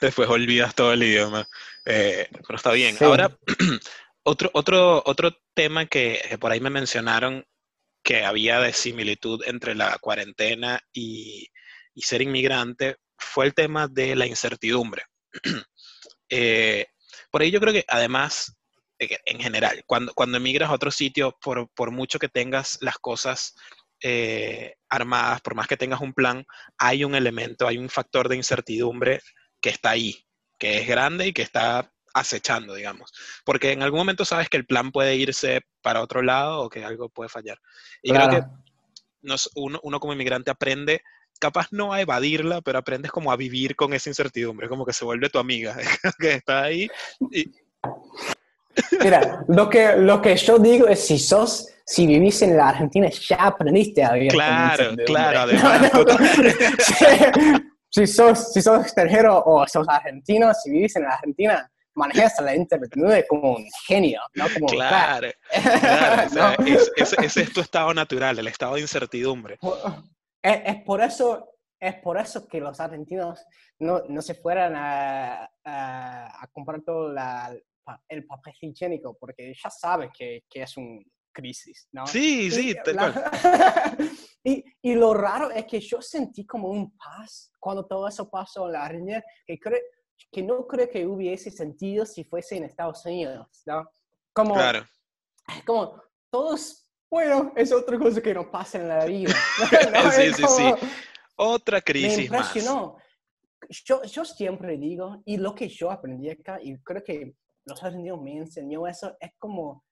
después 0.00 0.28
olvidas 0.28 0.74
todo 0.74 0.92
el 0.92 1.02
idioma. 1.02 1.48
Eh, 1.84 2.28
pero 2.30 2.56
está 2.56 2.72
bien. 2.72 2.96
Ahora, 3.00 3.36
otro, 4.22 4.50
otro, 4.54 5.02
otro 5.04 5.32
tema 5.54 5.86
que, 5.86 6.20
por 6.40 6.52
ahí 6.52 6.60
me 6.60 6.70
mencionaron 6.70 7.44
que 8.02 8.24
había 8.24 8.60
de 8.60 8.72
similitud 8.72 9.42
entre 9.46 9.74
la 9.74 9.98
cuarentena 9.98 10.80
y, 10.92 11.48
y 11.94 12.02
ser 12.02 12.22
inmigrante 12.22 12.96
fue 13.18 13.46
el 13.46 13.54
tema 13.54 13.88
de 13.88 14.16
la 14.16 14.26
incertidumbre. 14.26 15.02
eh, 16.28 16.86
por 17.30 17.42
ahí 17.42 17.50
yo 17.50 17.60
creo 17.60 17.72
que 17.72 17.84
además, 17.88 18.56
en 18.98 19.40
general, 19.40 19.82
cuando, 19.86 20.12
cuando 20.14 20.36
emigras 20.36 20.70
a 20.70 20.74
otro 20.74 20.90
sitio, 20.90 21.36
por, 21.42 21.68
por 21.70 21.90
mucho 21.90 22.18
que 22.18 22.28
tengas 22.28 22.78
las 22.80 22.98
cosas 22.98 23.54
eh, 24.02 24.74
armadas, 24.88 25.40
por 25.40 25.54
más 25.54 25.66
que 25.66 25.76
tengas 25.76 26.00
un 26.00 26.12
plan, 26.12 26.44
hay 26.78 27.04
un 27.04 27.14
elemento, 27.14 27.66
hay 27.66 27.78
un 27.78 27.88
factor 27.88 28.28
de 28.28 28.36
incertidumbre 28.36 29.20
que 29.60 29.70
está 29.70 29.90
ahí, 29.90 30.26
que 30.58 30.78
es 30.78 30.88
grande 30.88 31.28
y 31.28 31.32
que 31.32 31.42
está 31.42 31.92
acechando, 32.14 32.74
digamos. 32.74 33.12
Porque 33.44 33.72
en 33.72 33.82
algún 33.82 34.00
momento 34.00 34.24
sabes 34.24 34.48
que 34.48 34.56
el 34.56 34.66
plan 34.66 34.90
puede 34.90 35.16
irse 35.16 35.60
para 35.82 36.02
otro 36.02 36.22
lado 36.22 36.62
o 36.62 36.68
que 36.68 36.84
algo 36.84 37.08
puede 37.08 37.28
fallar. 37.28 37.58
Y 38.02 38.12
creo 38.12 38.28
que 38.28 38.42
uno, 39.54 39.80
uno, 39.82 40.00
como 40.00 40.12
inmigrante 40.12 40.50
aprende 40.50 41.02
capaz 41.40 41.68
no 41.72 41.92
a 41.92 42.00
evadirla, 42.00 42.60
pero 42.60 42.78
aprendes 42.78 43.10
como 43.10 43.32
a 43.32 43.36
vivir 43.36 43.74
con 43.74 43.92
esa 43.92 44.10
incertidumbre, 44.10 44.68
como 44.68 44.86
que 44.86 44.92
se 44.92 45.04
vuelve 45.04 45.30
tu 45.30 45.38
amiga, 45.38 45.76
que 46.20 46.34
está 46.34 46.62
ahí. 46.62 46.88
Mira, 49.02 49.44
lo 49.48 49.68
que, 49.68 49.96
lo 49.96 50.22
que 50.22 50.36
yo 50.36 50.58
digo 50.58 50.86
es 50.86 51.04
si 51.04 51.18
sos, 51.18 51.68
si 51.84 52.06
vivís 52.06 52.42
en 52.42 52.56
la 52.56 52.68
Argentina, 52.68 53.08
ya 53.08 53.36
aprendiste 53.46 54.04
a 54.04 54.12
vivir. 54.12 54.32
Claro, 54.32 54.94
claro, 55.06 55.40
además. 55.40 55.90
si, 57.88 58.06
sos, 58.06 58.52
si 58.52 58.62
sos 58.62 58.82
extranjero 58.82 59.42
o 59.44 59.66
sos 59.66 59.88
argentino, 59.88 60.52
si 60.54 60.70
vivís 60.70 60.94
en 60.96 61.02
la 61.02 61.14
Argentina, 61.14 61.70
manejas 61.94 62.40
la 62.40 62.54
internet 62.54 63.26
como 63.28 63.56
un 63.56 63.66
genio, 63.86 64.20
¿no? 64.34 64.46
Como, 64.54 64.66
claro, 64.66 65.28
claro 66.30 66.64
ese, 66.96 67.42
es 67.42 67.52
tu 67.52 67.60
estado 67.60 67.92
natural, 67.92 68.38
el 68.38 68.46
estado 68.46 68.74
de 68.74 68.82
incertidumbre. 68.82 69.58
Es, 70.42 70.62
es, 70.64 70.84
por 70.84 71.00
eso, 71.00 71.48
es 71.78 71.94
por 71.96 72.18
eso 72.18 72.46
que 72.48 72.60
los 72.60 72.80
argentinos 72.80 73.44
no, 73.78 74.02
no 74.08 74.22
se 74.22 74.34
fueran 74.34 74.74
a, 74.76 75.44
a, 75.64 76.42
a 76.42 76.46
comprar 76.52 76.82
todo 76.82 77.12
la, 77.12 77.54
el 78.08 78.26
papel 78.26 78.54
higiénico, 78.60 79.16
porque 79.18 79.52
ya 79.52 79.70
sabes 79.70 80.10
que, 80.16 80.44
que 80.48 80.62
es 80.62 80.76
un 80.76 81.04
crisis, 81.32 81.88
¿no? 81.92 82.06
Sí, 82.06 82.50
sí, 82.50 82.74
y, 84.44 84.64
y, 84.82 84.94
lo 84.94 85.14
raro 85.14 85.50
es 85.50 85.64
que 85.64 85.80
yo 85.80 86.02
sentí 86.02 86.44
como 86.44 86.68
un 86.68 86.96
paz 86.96 87.52
cuando 87.58 87.86
todo 87.86 88.08
eso 88.08 88.28
pasó 88.28 88.66
en 88.66 88.72
la 88.72 88.84
Argentina, 88.84 89.22
que, 89.46 89.58
creo, 89.58 89.80
que 90.30 90.42
no 90.42 90.66
creo 90.66 90.88
que 90.90 91.06
hubiese 91.06 91.50
sentido 91.50 92.04
si 92.04 92.24
fuese 92.24 92.56
en 92.56 92.64
Estados 92.64 93.04
Unidos, 93.06 93.62
¿no? 93.66 93.88
Como, 94.32 94.54
claro. 94.54 94.86
Como 95.66 96.00
todos, 96.30 96.88
bueno, 97.10 97.52
es 97.56 97.72
otra 97.72 97.98
cosa 97.98 98.20
que 98.20 98.32
nos 98.32 98.46
pasa 98.46 98.78
en 98.78 98.88
la 98.88 99.04
vida. 99.04 99.34
sí, 100.12 100.32
sí, 100.32 100.44
sí. 100.46 100.72
Otra 101.36 101.80
crisis 101.80 102.30
me 102.30 102.36
impresionó. 102.36 102.96
Yo, 103.84 104.02
yo 104.04 104.24
siempre 104.24 104.76
digo, 104.76 105.22
y 105.24 105.36
lo 105.36 105.54
que 105.54 105.68
yo 105.68 105.90
aprendí 105.90 106.30
acá, 106.30 106.58
y 106.62 106.76
creo 106.78 107.02
que 107.02 107.34
los 107.64 107.82
argentinos 107.82 108.20
me 108.22 108.36
enseñó 108.36 108.86
eso, 108.86 109.16
es 109.20 109.32
como 109.38 109.84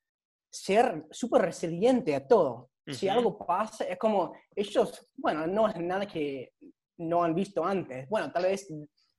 ser 0.51 1.07
súper 1.11 1.43
resiliente 1.43 2.15
a 2.15 2.27
todo. 2.27 2.71
Si 2.91 3.07
algo 3.07 3.37
pasa, 3.37 3.85
es 3.85 3.99
como 3.99 4.33
ellos, 4.57 5.07
bueno, 5.15 5.47
no 5.47 5.69
es 5.69 5.77
nada 5.77 6.07
que 6.07 6.55
no 6.97 7.23
han 7.23 7.35
visto 7.35 7.63
antes. 7.63 8.09
Bueno, 8.09 8.33
tal 8.33 8.45
vez 8.45 8.67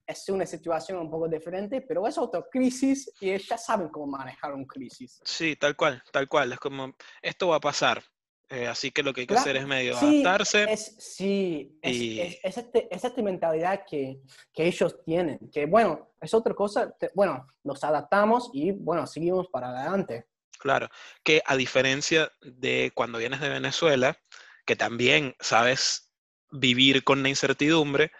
es 0.09 0.27
una 0.29 0.45
situación 0.45 0.97
un 0.97 1.09
poco 1.09 1.27
diferente, 1.27 1.81
pero 1.81 2.07
es 2.07 2.17
otra 2.17 2.43
crisis 2.51 3.11
y 3.21 3.37
ya 3.37 3.57
saben 3.57 3.89
cómo 3.89 4.07
manejar 4.07 4.53
una 4.53 4.65
crisis. 4.65 5.21
Sí, 5.23 5.55
tal 5.55 5.75
cual, 5.75 6.01
tal 6.11 6.27
cual. 6.27 6.51
Es 6.53 6.59
como, 6.59 6.95
esto 7.21 7.49
va 7.49 7.57
a 7.57 7.59
pasar. 7.59 8.03
Eh, 8.49 8.65
así 8.65 8.89
que 8.89 9.03
lo 9.03 9.13
que 9.13 9.21
hay 9.21 9.27
que 9.27 9.35
hacer 9.35 9.55
es 9.57 9.67
medio 9.67 9.95
adaptarse. 9.95 10.63
Es, 10.63 10.95
sí, 10.97 11.77
es, 11.83 12.39
es, 12.43 12.57
este, 12.57 12.87
esta 12.89 13.21
mentalidad 13.21 13.83
que, 13.87 14.21
que, 14.51 14.65
ellos 14.65 15.03
tienen, 15.05 15.37
que 15.53 15.67
bueno, 15.67 16.13
es 16.19 16.33
otra 16.33 16.55
cosa, 16.55 16.91
bueno, 17.13 17.45
nos 17.63 17.83
adaptamos 17.83 18.49
y 18.51 18.71
bueno, 18.71 19.05
seguimos 19.05 19.47
para 19.49 19.69
adelante. 19.69 20.25
Claro, 20.57 20.89
que 21.23 21.43
a 21.45 21.55
diferencia 21.55 22.31
de 22.41 22.91
cuando 22.95 23.19
vienes 23.19 23.39
de 23.39 23.49
Venezuela, 23.49 24.17
que 24.65 24.75
también 24.75 25.35
sabes 25.39 26.11
vivir 26.49 27.03
con 27.03 27.21
la 27.21 27.29
incertidumbre, 27.29 28.11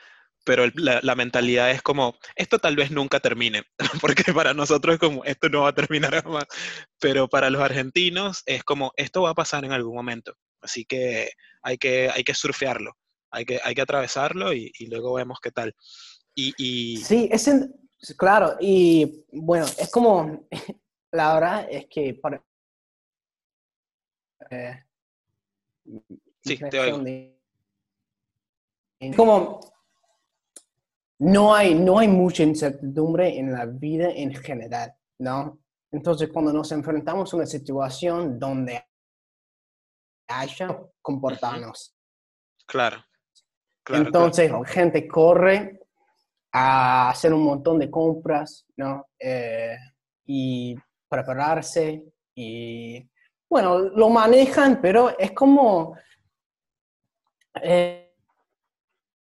pero 0.45 0.65
la, 0.75 1.15
mentalidad 1.15 1.71
es 1.71 1.81
como, 1.81 2.15
esto 2.35 2.59
tal 2.59 2.75
vez 2.75 2.91
nunca 2.91 3.19
termine, 3.19 3.63
porque 4.01 4.33
para 4.33 4.53
nosotros 4.53 4.95
es 4.95 4.99
como, 4.99 5.23
esto 5.23 5.49
no 5.49 5.61
va 5.61 5.69
a 5.69 5.75
terminar 5.75 6.11
jamás, 6.23 6.45
pero 6.99 7.27
para 7.27 7.49
los 7.49 7.61
argentinos 7.61 8.43
es 8.45 8.63
como, 8.63 8.91
esto 8.95 9.23
va 9.23 9.31
a 9.31 9.35
pasar 9.35 9.65
en 9.65 9.71
algún 9.71 9.95
momento, 9.95 10.33
así 10.61 10.85
que 10.85 11.31
hay 11.61 11.77
que, 11.77 12.09
hay 12.09 12.23
que 12.23 12.33
surfearlo, 12.33 12.93
hay 13.31 13.45
que, 13.45 13.59
hay 13.63 13.75
que 13.75 13.81
atravesarlo 13.81 14.53
y, 14.53 14.71
luego 14.87 15.13
vemos 15.13 15.39
qué 15.41 15.51
tal. 15.51 15.75
Y, 16.35 16.97
Sí, 16.97 17.29
es 17.31 17.49
claro, 18.17 18.55
y 18.61 19.25
bueno, 19.31 19.65
es 19.65 19.91
como, 19.91 20.47
la 21.11 21.33
verdad 21.33 21.67
es 21.69 21.87
que 21.89 22.13
para... 22.13 22.43
Eh, 24.49 24.83
sí, 26.43 26.57
te 26.57 26.79
oigo. 26.79 27.03
como 29.15 29.59
no 31.19 31.53
hay, 31.53 31.75
no 31.75 31.99
hay 31.99 32.07
mucha 32.07 32.43
incertidumbre 32.43 33.37
en 33.37 33.51
la 33.51 33.65
vida 33.65 34.09
en 34.09 34.33
general, 34.33 34.93
¿no? 35.19 35.59
Entonces, 35.91 36.29
cuando 36.31 36.53
nos 36.53 36.71
enfrentamos 36.71 37.33
a 37.33 37.37
una 37.37 37.45
situación 37.45 38.39
donde 38.39 38.85
haya, 40.27 40.79
comportarnos. 41.01 41.95
Claro. 42.65 43.03
Entonces, 43.87 44.51
gente 44.67 45.07
corre 45.07 45.79
a 46.51 47.09
hacer 47.09 47.33
un 47.33 47.43
montón 47.43 47.79
de 47.79 47.89
compras, 47.89 48.65
¿no? 48.77 49.07
Eh, 49.19 49.75
y 50.25 50.75
prepararse 51.09 52.03
y, 52.35 53.09
bueno, 53.49 53.79
lo 53.79 54.09
manejan, 54.09 54.79
pero 54.79 55.17
es 55.17 55.31
como... 55.31 55.97
Eh, 57.61 58.08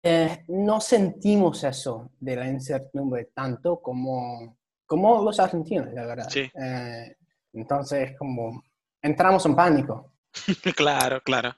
eh, 0.03 0.45
no 0.47 0.81
sentimos 0.81 1.63
eso 1.63 2.11
de 2.19 2.35
la 2.35 2.47
incertidumbre 2.47 3.25
tanto 3.33 3.81
como, 3.81 4.57
como 4.85 5.23
los 5.23 5.39
argentinos, 5.39 5.93
la 5.93 6.05
verdad. 6.05 6.29
Sí. 6.29 6.51
Eh, 6.53 7.15
entonces, 7.53 8.17
como 8.17 8.63
entramos 9.01 9.45
en 9.45 9.55
pánico. 9.55 10.13
claro, 10.75 11.21
claro. 11.21 11.55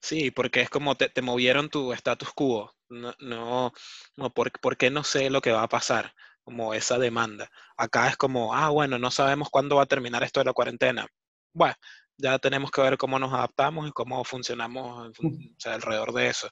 Sí, 0.00 0.30
porque 0.30 0.62
es 0.62 0.70
como 0.70 0.96
te, 0.96 1.08
te 1.08 1.22
movieron 1.22 1.68
tu 1.68 1.92
status 1.92 2.30
quo. 2.32 2.72
No, 2.88 3.12
no, 3.20 3.72
no 4.16 4.30
por, 4.30 4.76
qué 4.76 4.90
no 4.90 5.04
sé 5.04 5.30
lo 5.30 5.40
que 5.40 5.52
va 5.52 5.62
a 5.62 5.68
pasar? 5.68 6.14
Como 6.42 6.74
esa 6.74 6.98
demanda. 6.98 7.50
Acá 7.76 8.08
es 8.08 8.16
como, 8.16 8.54
ah, 8.54 8.70
bueno, 8.70 8.98
no 8.98 9.10
sabemos 9.10 9.50
cuándo 9.50 9.76
va 9.76 9.84
a 9.84 9.86
terminar 9.86 10.22
esto 10.22 10.40
de 10.40 10.46
la 10.46 10.52
cuarentena. 10.52 11.06
Bueno, 11.52 11.74
ya 12.20 12.38
tenemos 12.38 12.70
que 12.70 12.80
ver 12.80 12.96
cómo 12.96 13.18
nos 13.18 13.32
adaptamos 13.32 13.88
y 13.88 13.92
cómo 13.92 14.24
funcionamos 14.24 15.12
alrededor 15.64 16.12
de 16.12 16.28
eso. 16.28 16.48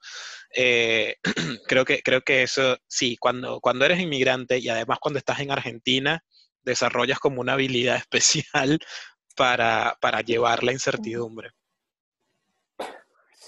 Eh, 0.55 1.17
creo, 1.67 1.85
que, 1.85 2.03
creo 2.03 2.23
que 2.23 2.43
eso, 2.43 2.77
sí, 2.87 3.17
cuando, 3.19 3.61
cuando 3.61 3.85
eres 3.85 4.01
inmigrante 4.01 4.59
y 4.59 4.69
además 4.69 4.99
cuando 5.01 5.19
estás 5.19 5.41
en 5.41 5.51
Argentina, 5.51 6.23
desarrollas 6.63 7.19
como 7.19 7.41
una 7.41 7.55
habilidad 7.55 7.97
especial 8.11 8.79
para, 9.37 9.97
para 10.01 10.21
llevar 10.21 10.65
la 10.65 10.73
incertidumbre. 10.73 11.51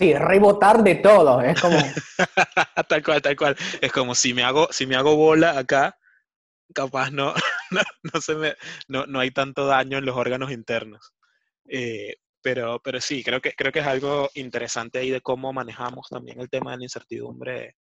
Sí, 0.00 0.14
rebotar 0.14 0.82
de 0.82 0.94
todo, 0.94 1.42
es 1.42 1.60
como... 1.60 1.76
tal 2.88 3.02
cual, 3.02 3.20
tal 3.20 3.36
cual. 3.36 3.56
Es 3.82 3.92
como 3.92 4.14
si 4.14 4.32
me 4.32 4.42
hago, 4.42 4.68
si 4.70 4.86
me 4.86 4.96
hago 4.96 5.14
bola 5.14 5.58
acá, 5.58 5.98
capaz 6.74 7.10
no, 7.10 7.34
no, 8.02 8.20
se 8.20 8.34
me, 8.34 8.54
no, 8.88 9.06
no 9.06 9.20
hay 9.20 9.30
tanto 9.30 9.66
daño 9.66 9.98
en 9.98 10.06
los 10.06 10.16
órganos 10.16 10.50
internos. 10.50 11.12
Eh, 11.72 12.16
pero, 12.42 12.80
pero 12.82 13.00
sí, 13.00 13.22
creo 13.22 13.40
que, 13.40 13.52
creo 13.52 13.70
que 13.70 13.78
es 13.78 13.86
algo 13.86 14.28
interesante 14.34 14.98
ahí 14.98 15.10
de 15.10 15.20
cómo 15.20 15.52
manejamos 15.52 16.08
también 16.08 16.40
el 16.40 16.50
tema 16.50 16.72
de 16.72 16.78
la 16.78 16.84
incertidumbre 16.84 17.76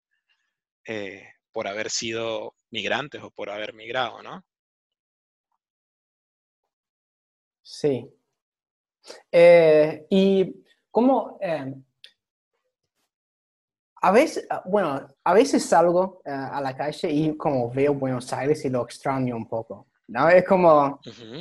eh, 0.86 1.28
por 1.52 1.68
haber 1.68 1.90
sido 1.90 2.54
migrantes 2.70 3.24
o 3.24 3.32
por 3.32 3.50
haber 3.50 3.74
migrado, 3.74 4.22
¿no? 4.22 4.44
Sí. 7.64 8.08
Eh, 9.32 10.06
y 10.10 10.64
cómo, 10.92 11.40
a 14.02 14.12
veces, 14.12 14.46
ah, 14.52 14.62
bueno, 14.66 15.16
a 15.24 15.34
veces 15.34 15.66
salgo 15.66 16.22
a 16.26 16.62
la 16.62 16.78
calle 16.78 17.10
y 17.12 17.36
como 17.38 17.72
veo 17.72 17.96
Buenos 17.96 18.32
Aires 18.34 18.64
y 18.66 18.70
lo 18.70 18.84
extraño 18.84 19.36
un 19.36 19.48
poco, 19.48 19.88
¿no? 20.08 20.30
Es 20.30 20.46
como, 20.46 21.00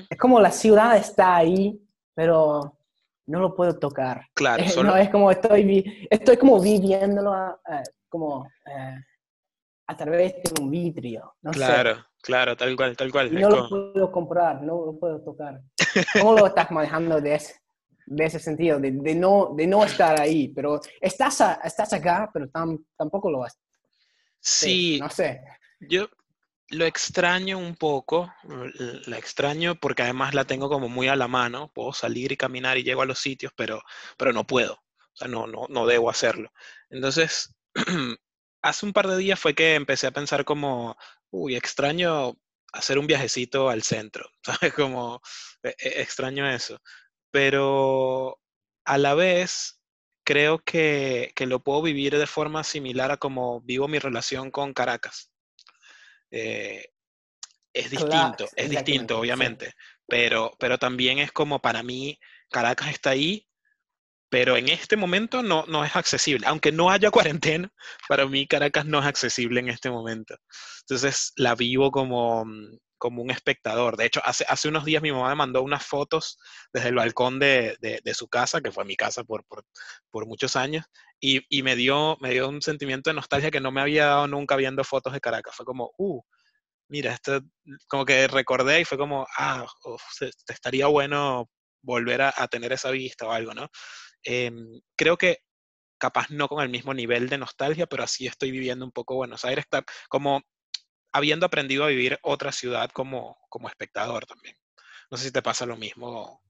es 0.08 0.18
como 0.18 0.40
la 0.40 0.50
ciudad 0.50 0.96
está 0.96 1.36
ahí, 1.36 1.78
pero 2.18 2.76
no 3.26 3.38
lo 3.38 3.54
puedo 3.54 3.78
tocar. 3.78 4.26
Claro, 4.34 4.64
no, 4.82 4.96
es 4.96 5.08
como 5.08 5.30
estoy, 5.30 6.08
estoy 6.10 6.36
como 6.36 6.60
viviéndolo 6.60 7.60
eh, 7.70 7.84
como 8.08 8.50
eh, 8.66 8.96
a 9.86 9.96
través 9.96 10.34
de 10.42 10.60
un 10.60 10.68
vidrio. 10.68 11.36
claro, 11.52 12.04
claro, 12.20 12.56
tal 12.56 12.74
cual, 12.74 12.96
tal 12.96 13.12
cual. 13.12 13.32
no 13.32 13.48
lo 13.48 13.68
puedo 13.68 14.10
comprar, 14.10 14.60
no 14.62 14.86
lo 14.86 14.98
puedo 14.98 15.22
tocar. 15.22 15.60
¿Cómo 16.20 16.32
lo 16.32 16.48
estás 16.48 16.72
manejando 16.72 17.20
de 17.20 17.36
ese, 17.36 17.54
de 18.06 18.24
ese 18.24 18.40
sentido, 18.40 18.80
de, 18.80 18.90
de, 18.90 19.14
no, 19.14 19.54
de 19.56 19.68
no 19.68 19.84
estar 19.84 20.20
ahí? 20.20 20.48
Pero 20.48 20.80
estás, 21.00 21.40
estás 21.62 21.92
acá, 21.92 22.28
pero 22.32 22.48
tampoco 22.96 23.30
lo 23.30 23.38
vas. 23.38 23.56
Sí, 24.40 24.98
no 25.00 25.08
sé. 25.08 25.40
Yo, 25.88 26.08
lo 26.70 26.84
extraño 26.84 27.58
un 27.58 27.76
poco, 27.76 28.32
la 29.06 29.18
extraño 29.18 29.76
porque 29.76 30.02
además 30.02 30.34
la 30.34 30.44
tengo 30.44 30.68
como 30.68 30.88
muy 30.88 31.08
a 31.08 31.16
la 31.16 31.28
mano, 31.28 31.72
puedo 31.72 31.92
salir 31.92 32.32
y 32.32 32.36
caminar 32.36 32.76
y 32.78 32.84
llego 32.84 33.02
a 33.02 33.06
los 33.06 33.18
sitios, 33.18 33.52
pero, 33.56 33.82
pero 34.16 34.32
no 34.32 34.46
puedo, 34.46 34.74
o 34.74 35.16
sea, 35.16 35.28
no, 35.28 35.46
no, 35.46 35.66
no 35.68 35.86
debo 35.86 36.10
hacerlo. 36.10 36.52
Entonces, 36.90 37.54
hace 38.62 38.86
un 38.86 38.92
par 38.92 39.08
de 39.08 39.16
días 39.16 39.40
fue 39.40 39.54
que 39.54 39.74
empecé 39.74 40.06
a 40.06 40.12
pensar 40.12 40.44
como, 40.44 40.96
uy, 41.30 41.56
extraño 41.56 42.38
hacer 42.72 42.98
un 42.98 43.06
viajecito 43.06 43.70
al 43.70 43.82
centro, 43.82 44.28
¿sabes? 44.42 44.74
Como, 44.74 45.22
e, 45.62 45.74
e, 45.78 46.02
extraño 46.02 46.48
eso, 46.50 46.80
pero 47.30 48.40
a 48.84 48.98
la 48.98 49.14
vez 49.14 49.80
creo 50.24 50.58
que, 50.58 51.32
que 51.34 51.46
lo 51.46 51.62
puedo 51.62 51.82
vivir 51.82 52.18
de 52.18 52.26
forma 52.26 52.64
similar 52.64 53.10
a 53.12 53.16
como 53.18 53.62
vivo 53.62 53.88
mi 53.88 53.98
relación 53.98 54.50
con 54.50 54.74
Caracas. 54.74 55.30
Eh, 56.30 56.86
es 57.72 57.90
distinto, 57.90 58.48
es 58.56 58.70
distinto, 58.70 59.20
obviamente, 59.20 59.74
pero, 60.06 60.52
pero 60.58 60.78
también 60.78 61.18
es 61.18 61.32
como 61.32 61.60
para 61.60 61.82
mí, 61.82 62.18
Caracas 62.50 62.90
está 62.90 63.10
ahí, 63.10 63.46
pero 64.30 64.56
en 64.56 64.68
este 64.68 64.96
momento 64.96 65.42
no, 65.42 65.64
no 65.66 65.84
es 65.84 65.96
accesible. 65.96 66.46
Aunque 66.46 66.72
no 66.72 66.90
haya 66.90 67.10
cuarentena, 67.10 67.72
para 68.08 68.26
mí 68.26 68.46
Caracas 68.46 68.84
no 68.84 68.98
es 69.00 69.06
accesible 69.06 69.60
en 69.60 69.68
este 69.68 69.90
momento. 69.90 70.36
Entonces 70.80 71.32
la 71.36 71.54
vivo 71.54 71.90
como, 71.90 72.44
como 72.98 73.22
un 73.22 73.30
espectador. 73.30 73.96
De 73.96 74.06
hecho, 74.06 74.20
hace, 74.24 74.44
hace 74.48 74.68
unos 74.68 74.84
días 74.84 75.02
mi 75.02 75.12
mamá 75.12 75.30
me 75.30 75.36
mandó 75.36 75.62
unas 75.62 75.86
fotos 75.86 76.38
desde 76.72 76.88
el 76.88 76.96
balcón 76.96 77.38
de, 77.38 77.76
de, 77.80 78.14
su 78.14 78.28
casa, 78.28 78.60
que 78.60 78.72
fue 78.72 78.84
mi 78.84 78.96
casa 78.96 79.24
por, 79.24 79.44
por, 79.44 79.64
por 80.10 80.26
muchos 80.26 80.56
años, 80.56 80.84
y, 81.20 81.62
me, 81.62 81.76
dio, 81.76 82.16
me 82.20 82.30
dio 82.30 82.48
un 82.48 82.62
sentimiento 82.62 83.10
de 83.10 83.14
nostalgia 83.14 83.50
que 83.50 83.60
no 83.60 83.72
me 83.72 83.80
había 83.80 84.06
dado 84.06 84.28
nunca 84.28 84.56
viendo 84.56 84.84
fotos 84.84 85.12
de 85.12 85.20
Caracas. 85.20 85.54
Fue 85.56 85.66
como, 85.66 85.90
uh, 85.98 86.22
mira, 86.88 87.12
esto 87.12 87.40
como 87.88 88.04
que 88.04 88.28
recordé 88.28 88.80
y 88.80 88.84
fue 88.84 88.98
como, 88.98 89.26
ah, 89.36 89.66
te 90.18 90.52
estaría 90.52 90.86
bueno 90.86 91.48
volver 91.82 92.22
a, 92.22 92.48
tener 92.48 92.72
esa 92.72 92.90
vista 92.90 93.26
o 93.26 93.32
algo, 93.32 93.54
¿no? 93.54 93.68
Eh, 94.24 94.50
creo 94.96 95.16
que 95.16 95.38
capaz 95.98 96.30
no 96.30 96.48
con 96.48 96.62
el 96.62 96.68
mismo 96.68 96.94
nivel 96.94 97.28
de 97.28 97.38
nostalgia, 97.38 97.86
pero 97.86 98.04
así 98.04 98.26
estoy 98.26 98.50
viviendo 98.50 98.84
un 98.84 98.92
poco 98.92 99.16
Buenos 99.16 99.44
Aires, 99.44 99.64
como 100.08 100.42
habiendo 101.12 101.46
aprendido 101.46 101.84
a 101.84 101.88
vivir 101.88 102.18
otra 102.22 102.52
ciudad 102.52 102.90
como, 102.90 103.36
como 103.48 103.68
espectador 103.68 104.26
también. 104.26 104.56
No 105.10 105.16
sé 105.16 105.24
si 105.24 105.32
te 105.32 105.42
pasa 105.42 105.66
lo 105.66 105.76
mismo. 105.76 106.42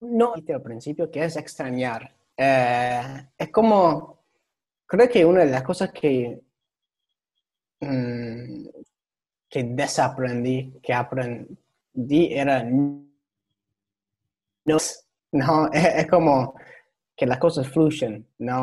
No, 0.00 0.34
al 0.34 0.62
principio 0.62 1.10
que 1.10 1.24
es 1.24 1.36
extrañar. 1.36 2.14
Eh, 2.36 3.28
es 3.36 3.50
como, 3.50 4.24
creo 4.86 5.08
que 5.08 5.24
una 5.24 5.44
de 5.44 5.50
las 5.50 5.62
cosas 5.62 5.92
que, 5.92 6.40
mm, 7.80 8.66
que 9.48 9.64
desaprendí, 9.64 10.80
que 10.82 10.94
aprendí 10.94 12.32
era 12.32 12.62
no, 12.62 13.06
no 15.32 15.70
es, 15.72 16.06
como 16.08 16.54
que 17.16 17.26
las 17.26 17.38
cosas 17.38 17.68
fluyen, 17.68 18.26
no. 18.38 18.62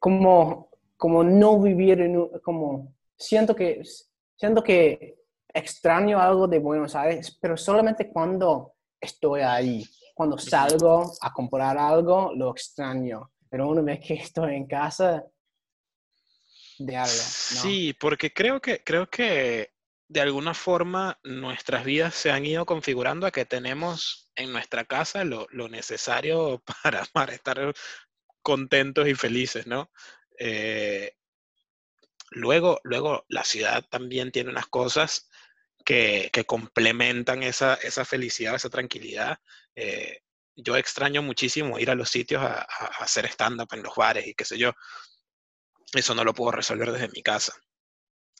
Como, 0.00 0.70
como 0.96 1.22
no 1.22 1.60
vivir 1.60 2.00
en 2.00 2.28
como 2.42 2.94
siento 3.16 3.54
que 3.54 3.82
siento 4.36 4.62
que 4.62 5.25
extraño 5.56 6.20
algo 6.20 6.46
de 6.46 6.58
Buenos 6.58 6.94
Aires, 6.94 7.36
pero 7.40 7.56
solamente 7.56 8.10
cuando 8.10 8.74
estoy 9.00 9.40
ahí. 9.40 9.84
Cuando 10.14 10.38
salgo 10.38 11.12
a 11.20 11.32
comprar 11.32 11.76
algo, 11.76 12.32
lo 12.34 12.50
extraño. 12.50 13.30
Pero 13.48 13.68
una 13.68 13.82
vez 13.82 14.00
que 14.00 14.14
estoy 14.14 14.54
en 14.54 14.66
casa, 14.66 15.24
de 16.78 16.96
algo. 16.96 17.08
Sí, 17.10 17.94
porque 17.98 18.32
creo 18.32 18.60
que, 18.60 18.82
creo 18.82 19.08
que 19.08 19.72
de 20.08 20.20
alguna 20.20 20.54
forma 20.54 21.18
nuestras 21.24 21.84
vidas 21.84 22.14
se 22.14 22.30
han 22.30 22.46
ido 22.46 22.64
configurando 22.64 23.26
a 23.26 23.30
que 23.30 23.44
tenemos 23.44 24.30
en 24.36 24.52
nuestra 24.52 24.84
casa 24.84 25.24
lo, 25.24 25.48
necesario 25.68 26.62
para, 26.82 27.04
para, 27.06 27.34
estar 27.34 27.74
contentos 28.42 29.08
y 29.08 29.14
felices, 29.14 29.66
¿no? 29.66 29.90
Eh, 30.38 31.14
luego, 32.30 32.78
luego 32.84 33.24
la 33.28 33.44
ciudad 33.44 33.84
también 33.88 34.30
tiene 34.30 34.50
unas 34.50 34.66
cosas 34.66 35.28
que, 35.86 36.44
complementan 36.46 37.42
esa, 37.42 37.74
esa, 37.74 38.04
felicidad, 38.04 38.56
esa 38.56 38.68
tranquilidad. 38.68 39.38
Eh, 39.74 40.18
yo 40.56 40.76
extraño 40.76 41.22
muchísimo 41.22 41.78
ir 41.78 41.90
a 41.90 41.94
los 41.94 42.10
sitios 42.10 42.42
a, 42.42 42.60
a 42.60 42.86
hacer 43.00 43.26
stand-up 43.26 43.68
en 43.72 43.82
los 43.82 43.94
bares 43.94 44.26
y 44.26 44.34
qué 44.34 44.44
sé 44.44 44.58
yo 44.58 44.72
eso 45.94 46.14
no 46.14 46.24
lo 46.24 46.34
puedo 46.34 46.52
resolver 46.52 46.92
desde 46.92 47.08
mi 47.08 47.22
casa. 47.22 47.54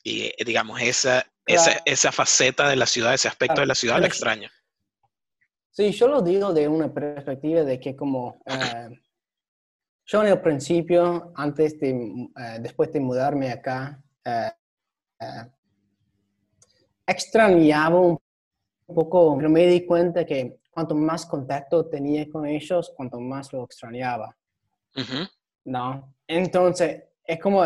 Y 0.03 0.27
eh, 0.27 0.35
digamos, 0.45 0.81
esa, 0.81 1.27
esa, 1.47 1.81
esa, 1.85 2.13
faceta 2.13 2.69
de 2.69 2.77
la 2.77 2.87
ciudad, 2.87 3.15
ese 3.15 3.29
aspecto 3.29 3.61
de 3.61 3.67
la 3.67 3.75
ciudad, 3.75 4.01
la 4.01 4.07
extraño. 4.07 4.49
Sí, 5.71 5.93
yo 5.93 6.09
lo 6.09 6.23
digo 6.23 6.53
de 6.53 6.69
una 6.69 6.93
perspectiva 6.93 7.63
de 7.63 7.79
que 7.79 7.95
como 7.95 8.41
eh, 8.47 8.89
yo 10.07 10.23
en 10.23 10.29
el 10.29 10.41
principio, 10.41 11.33
antes 11.35 11.79
de, 11.81 11.91
eh, 11.91 12.59
después 12.61 12.93
de 12.93 13.01
mudarme 13.01 13.51
acá, 13.51 14.03
extrañaba 17.07 17.99
un 17.99 18.19
poco, 18.87 19.37
pero 19.37 19.49
me 19.49 19.67
di 19.67 19.87
cuenta 19.87 20.25
que 20.25 20.59
cuanto 20.71 20.95
más 20.95 21.25
contacto 21.27 21.87
tenía 21.87 22.29
con 22.31 22.47
ellos, 22.47 22.93
cuanto 22.97 23.19
más 23.21 23.53
lo 23.53 23.65
extrañaba. 23.65 24.37
¿No? 25.65 26.15
Entonces, 26.27 27.03
es 27.25 27.41
como 27.41 27.65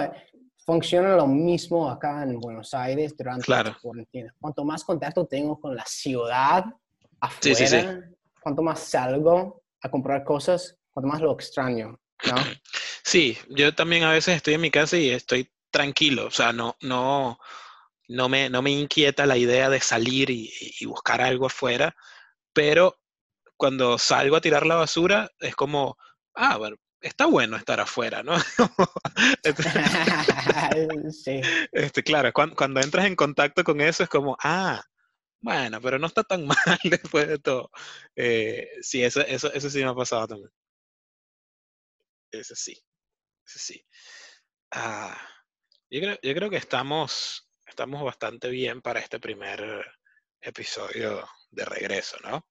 funciona 0.64 1.16
lo 1.16 1.26
mismo 1.26 1.90
acá 1.90 2.22
en 2.22 2.38
Buenos 2.38 2.72
Aires 2.74 3.16
durante 3.16 3.50
la 3.50 3.76
cuarentena. 3.80 4.34
Cuanto 4.40 4.64
más 4.64 4.84
contacto 4.84 5.26
tengo 5.26 5.58
con 5.58 5.74
la 5.74 5.84
ciudad 5.84 6.64
afuera, 7.20 8.08
cuanto 8.40 8.62
más 8.62 8.80
salgo 8.80 9.64
a 9.82 9.90
comprar 9.90 10.22
cosas, 10.22 10.78
cuanto 10.92 11.08
más 11.08 11.20
lo 11.20 11.32
extraño, 11.32 11.98
¿no? 12.26 12.34
Sí, 13.02 13.36
yo 13.48 13.74
también 13.74 14.04
a 14.04 14.12
veces 14.12 14.36
estoy 14.36 14.54
en 14.54 14.60
mi 14.60 14.70
casa 14.70 14.96
y 14.96 15.10
estoy 15.10 15.50
tranquilo, 15.70 16.26
o 16.26 16.30
sea, 16.30 16.52
no, 16.52 16.76
no, 16.82 17.38
no, 18.10 18.28
me, 18.28 18.50
no 18.50 18.62
me 18.62 18.70
inquieta 18.70 19.26
la 19.26 19.36
idea 19.36 19.70
de 19.70 19.80
salir 19.80 20.30
y, 20.30 20.52
y 20.80 20.86
buscar 20.86 21.20
algo 21.20 21.46
afuera, 21.46 21.94
pero 22.52 22.98
cuando 23.56 23.98
salgo 23.98 24.36
a 24.36 24.40
tirar 24.40 24.66
la 24.66 24.76
basura 24.76 25.30
es 25.38 25.54
como, 25.54 25.96
ah, 26.34 26.56
bueno, 26.56 26.76
está 27.00 27.26
bueno 27.26 27.56
estar 27.56 27.80
afuera, 27.80 28.22
¿no? 28.22 28.34
sí. 31.12 31.40
Este, 31.72 32.02
claro, 32.02 32.32
cuando, 32.32 32.80
entras 32.80 33.06
en 33.06 33.16
contacto 33.16 33.64
con 33.64 33.80
eso 33.80 34.02
es 34.02 34.08
como, 34.08 34.36
ah, 34.42 34.82
bueno, 35.40 35.80
pero 35.80 35.98
no 35.98 36.06
está 36.06 36.24
tan 36.24 36.46
mal 36.46 36.78
después 36.84 37.28
de 37.28 37.38
todo. 37.38 37.70
Eh, 38.16 38.68
sí, 38.82 39.02
eso, 39.02 39.20
eso, 39.22 39.52
eso 39.52 39.70
sí 39.70 39.78
me 39.78 39.90
ha 39.90 39.94
pasado 39.94 40.28
también. 40.28 40.50
Eso 42.32 42.54
sí, 42.54 42.72
eso 43.46 43.58
sí. 43.58 43.84
Ah, 44.70 45.16
yo, 45.90 46.00
creo, 46.00 46.18
yo 46.22 46.34
creo 46.34 46.50
que 46.50 46.56
estamos, 46.56 47.49
estamos 47.70 48.02
bastante 48.02 48.50
bien 48.50 48.82
para 48.82 49.00
este 49.00 49.18
primer 49.18 49.86
episodio 50.40 51.26
de 51.50 51.64
regreso, 51.64 52.16
¿no? 52.22 52.44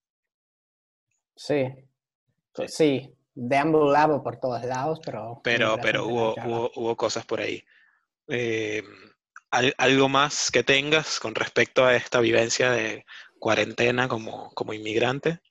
Sí, 1.35 1.67
sí, 2.67 3.13
deambulaba 3.35 4.23
por 4.23 4.37
todos 4.37 4.63
lados, 4.63 4.99
pero... 5.05 5.41
Pero, 5.43 5.77
pero 5.81 6.05
hubo, 6.05 6.33
hubo, 6.43 6.71
hubo, 6.75 6.97
cosas 6.97 7.25
por 7.25 7.39
ahí. 7.39 7.63
Eh, 8.27 8.83
¿Algo 9.51 10.09
más 10.09 10.51
que 10.51 10.63
tengas 10.63 11.19
con 11.19 11.35
respecto 11.35 11.85
a 11.85 11.95
esta 11.95 12.19
vivencia 12.19 12.71
de 12.71 13.05
cuarentena 13.39 14.07
como, 14.07 14.51
como 14.53 14.73
inmigrante? 14.73 15.41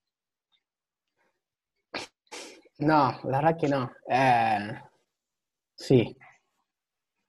No, 2.79 3.21
la 3.25 3.39
verdad 3.39 3.59
que 3.59 3.69
no. 3.69 3.91
Eh, 4.09 4.81
sí. 5.75 6.17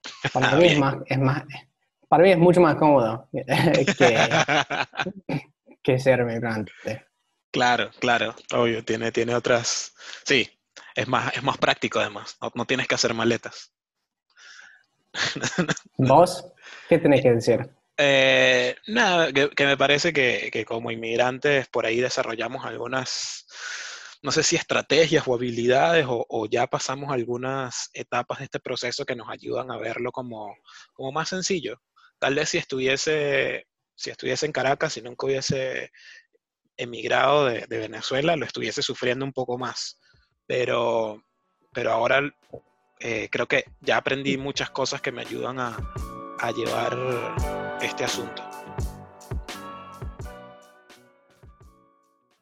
Para 0.34 0.56
mí 0.58 0.68
es 0.68 0.80
más, 0.80 0.96
es 1.06 1.18
más, 1.18 1.44
para 2.10 2.24
mí 2.24 2.32
es 2.32 2.38
mucho 2.38 2.60
más 2.60 2.76
cómodo 2.76 3.30
que, 3.32 4.18
que 5.82 6.00
ser 6.00 6.26
migrante. 6.26 6.72
Claro, 7.52 7.90
claro, 8.00 8.36
obvio, 8.54 8.84
tiene, 8.84 9.12
tiene 9.12 9.34
otras, 9.34 9.94
sí, 10.26 10.48
es 10.96 11.08
más, 11.08 11.36
es 11.36 11.44
más 11.44 11.58
práctico 11.58 12.00
además, 12.00 12.38
no, 12.54 12.66
tienes 12.66 12.88
que 12.88 12.96
hacer 12.96 13.14
maletas. 13.14 13.74
¿Vos? 15.98 16.46
¿Qué 16.88 17.00
tenés 17.00 17.22
que 17.22 17.34
decir? 17.34 17.70
Eh, 17.98 18.76
nada, 18.88 19.32
que, 19.34 19.66
me 19.66 19.78
parece 19.78 20.14
que, 20.14 20.64
como 20.66 20.92
inmigrantes 20.92 21.68
por 21.68 21.86
ahí 21.86 22.00
desarrollamos 22.00 22.66
algunas, 22.66 23.46
no 24.22 24.32
sé 24.32 24.44
si 24.44 24.56
estrategias 24.56 25.28
o 25.28 25.34
habilidades 25.34 26.06
o, 26.08 26.48
ya 26.50 26.68
pasamos 26.68 27.12
algunas 27.12 27.90
etapas 27.94 28.40
de 28.40 28.46
este 28.46 28.60
proceso 28.60 29.06
que 29.06 29.16
nos 29.16 29.30
ayudan 29.30 29.72
a 29.72 29.78
verlo 29.78 30.12
como, 30.12 30.56
como 30.94 31.12
más 31.12 31.30
sencillo. 31.30 31.82
Tal 32.20 32.36
vez 32.36 32.50
si 32.50 32.58
estuviese, 32.58 33.68
si 33.96 34.10
estuviese 34.10 34.46
en 34.46 34.52
Caracas, 34.52 34.94
si 34.94 35.02
nunca 35.02 35.26
hubiese 35.26 35.92
emigrado 36.78 37.46
de, 37.46 37.66
Venezuela 37.68 38.36
lo 38.36 38.46
estuviese 38.46 38.82
sufriendo 38.82 39.26
un 39.26 39.34
poco 39.34 39.58
más. 39.58 40.00
Pero, 40.46 41.24
pero 41.74 41.92
ahora 41.92 42.22
eh, 43.00 43.30
creo 43.32 43.48
que 43.48 43.66
ya 43.82 43.98
aprendí 43.98 44.38
muchas 44.38 44.70
cosas 44.72 45.02
que 45.02 45.12
me 45.12 45.22
ayudan 45.22 45.60
a, 45.60 45.78
a 46.40 46.52
llevar 46.52 46.98
este 47.82 48.04
asunto. 48.04 48.49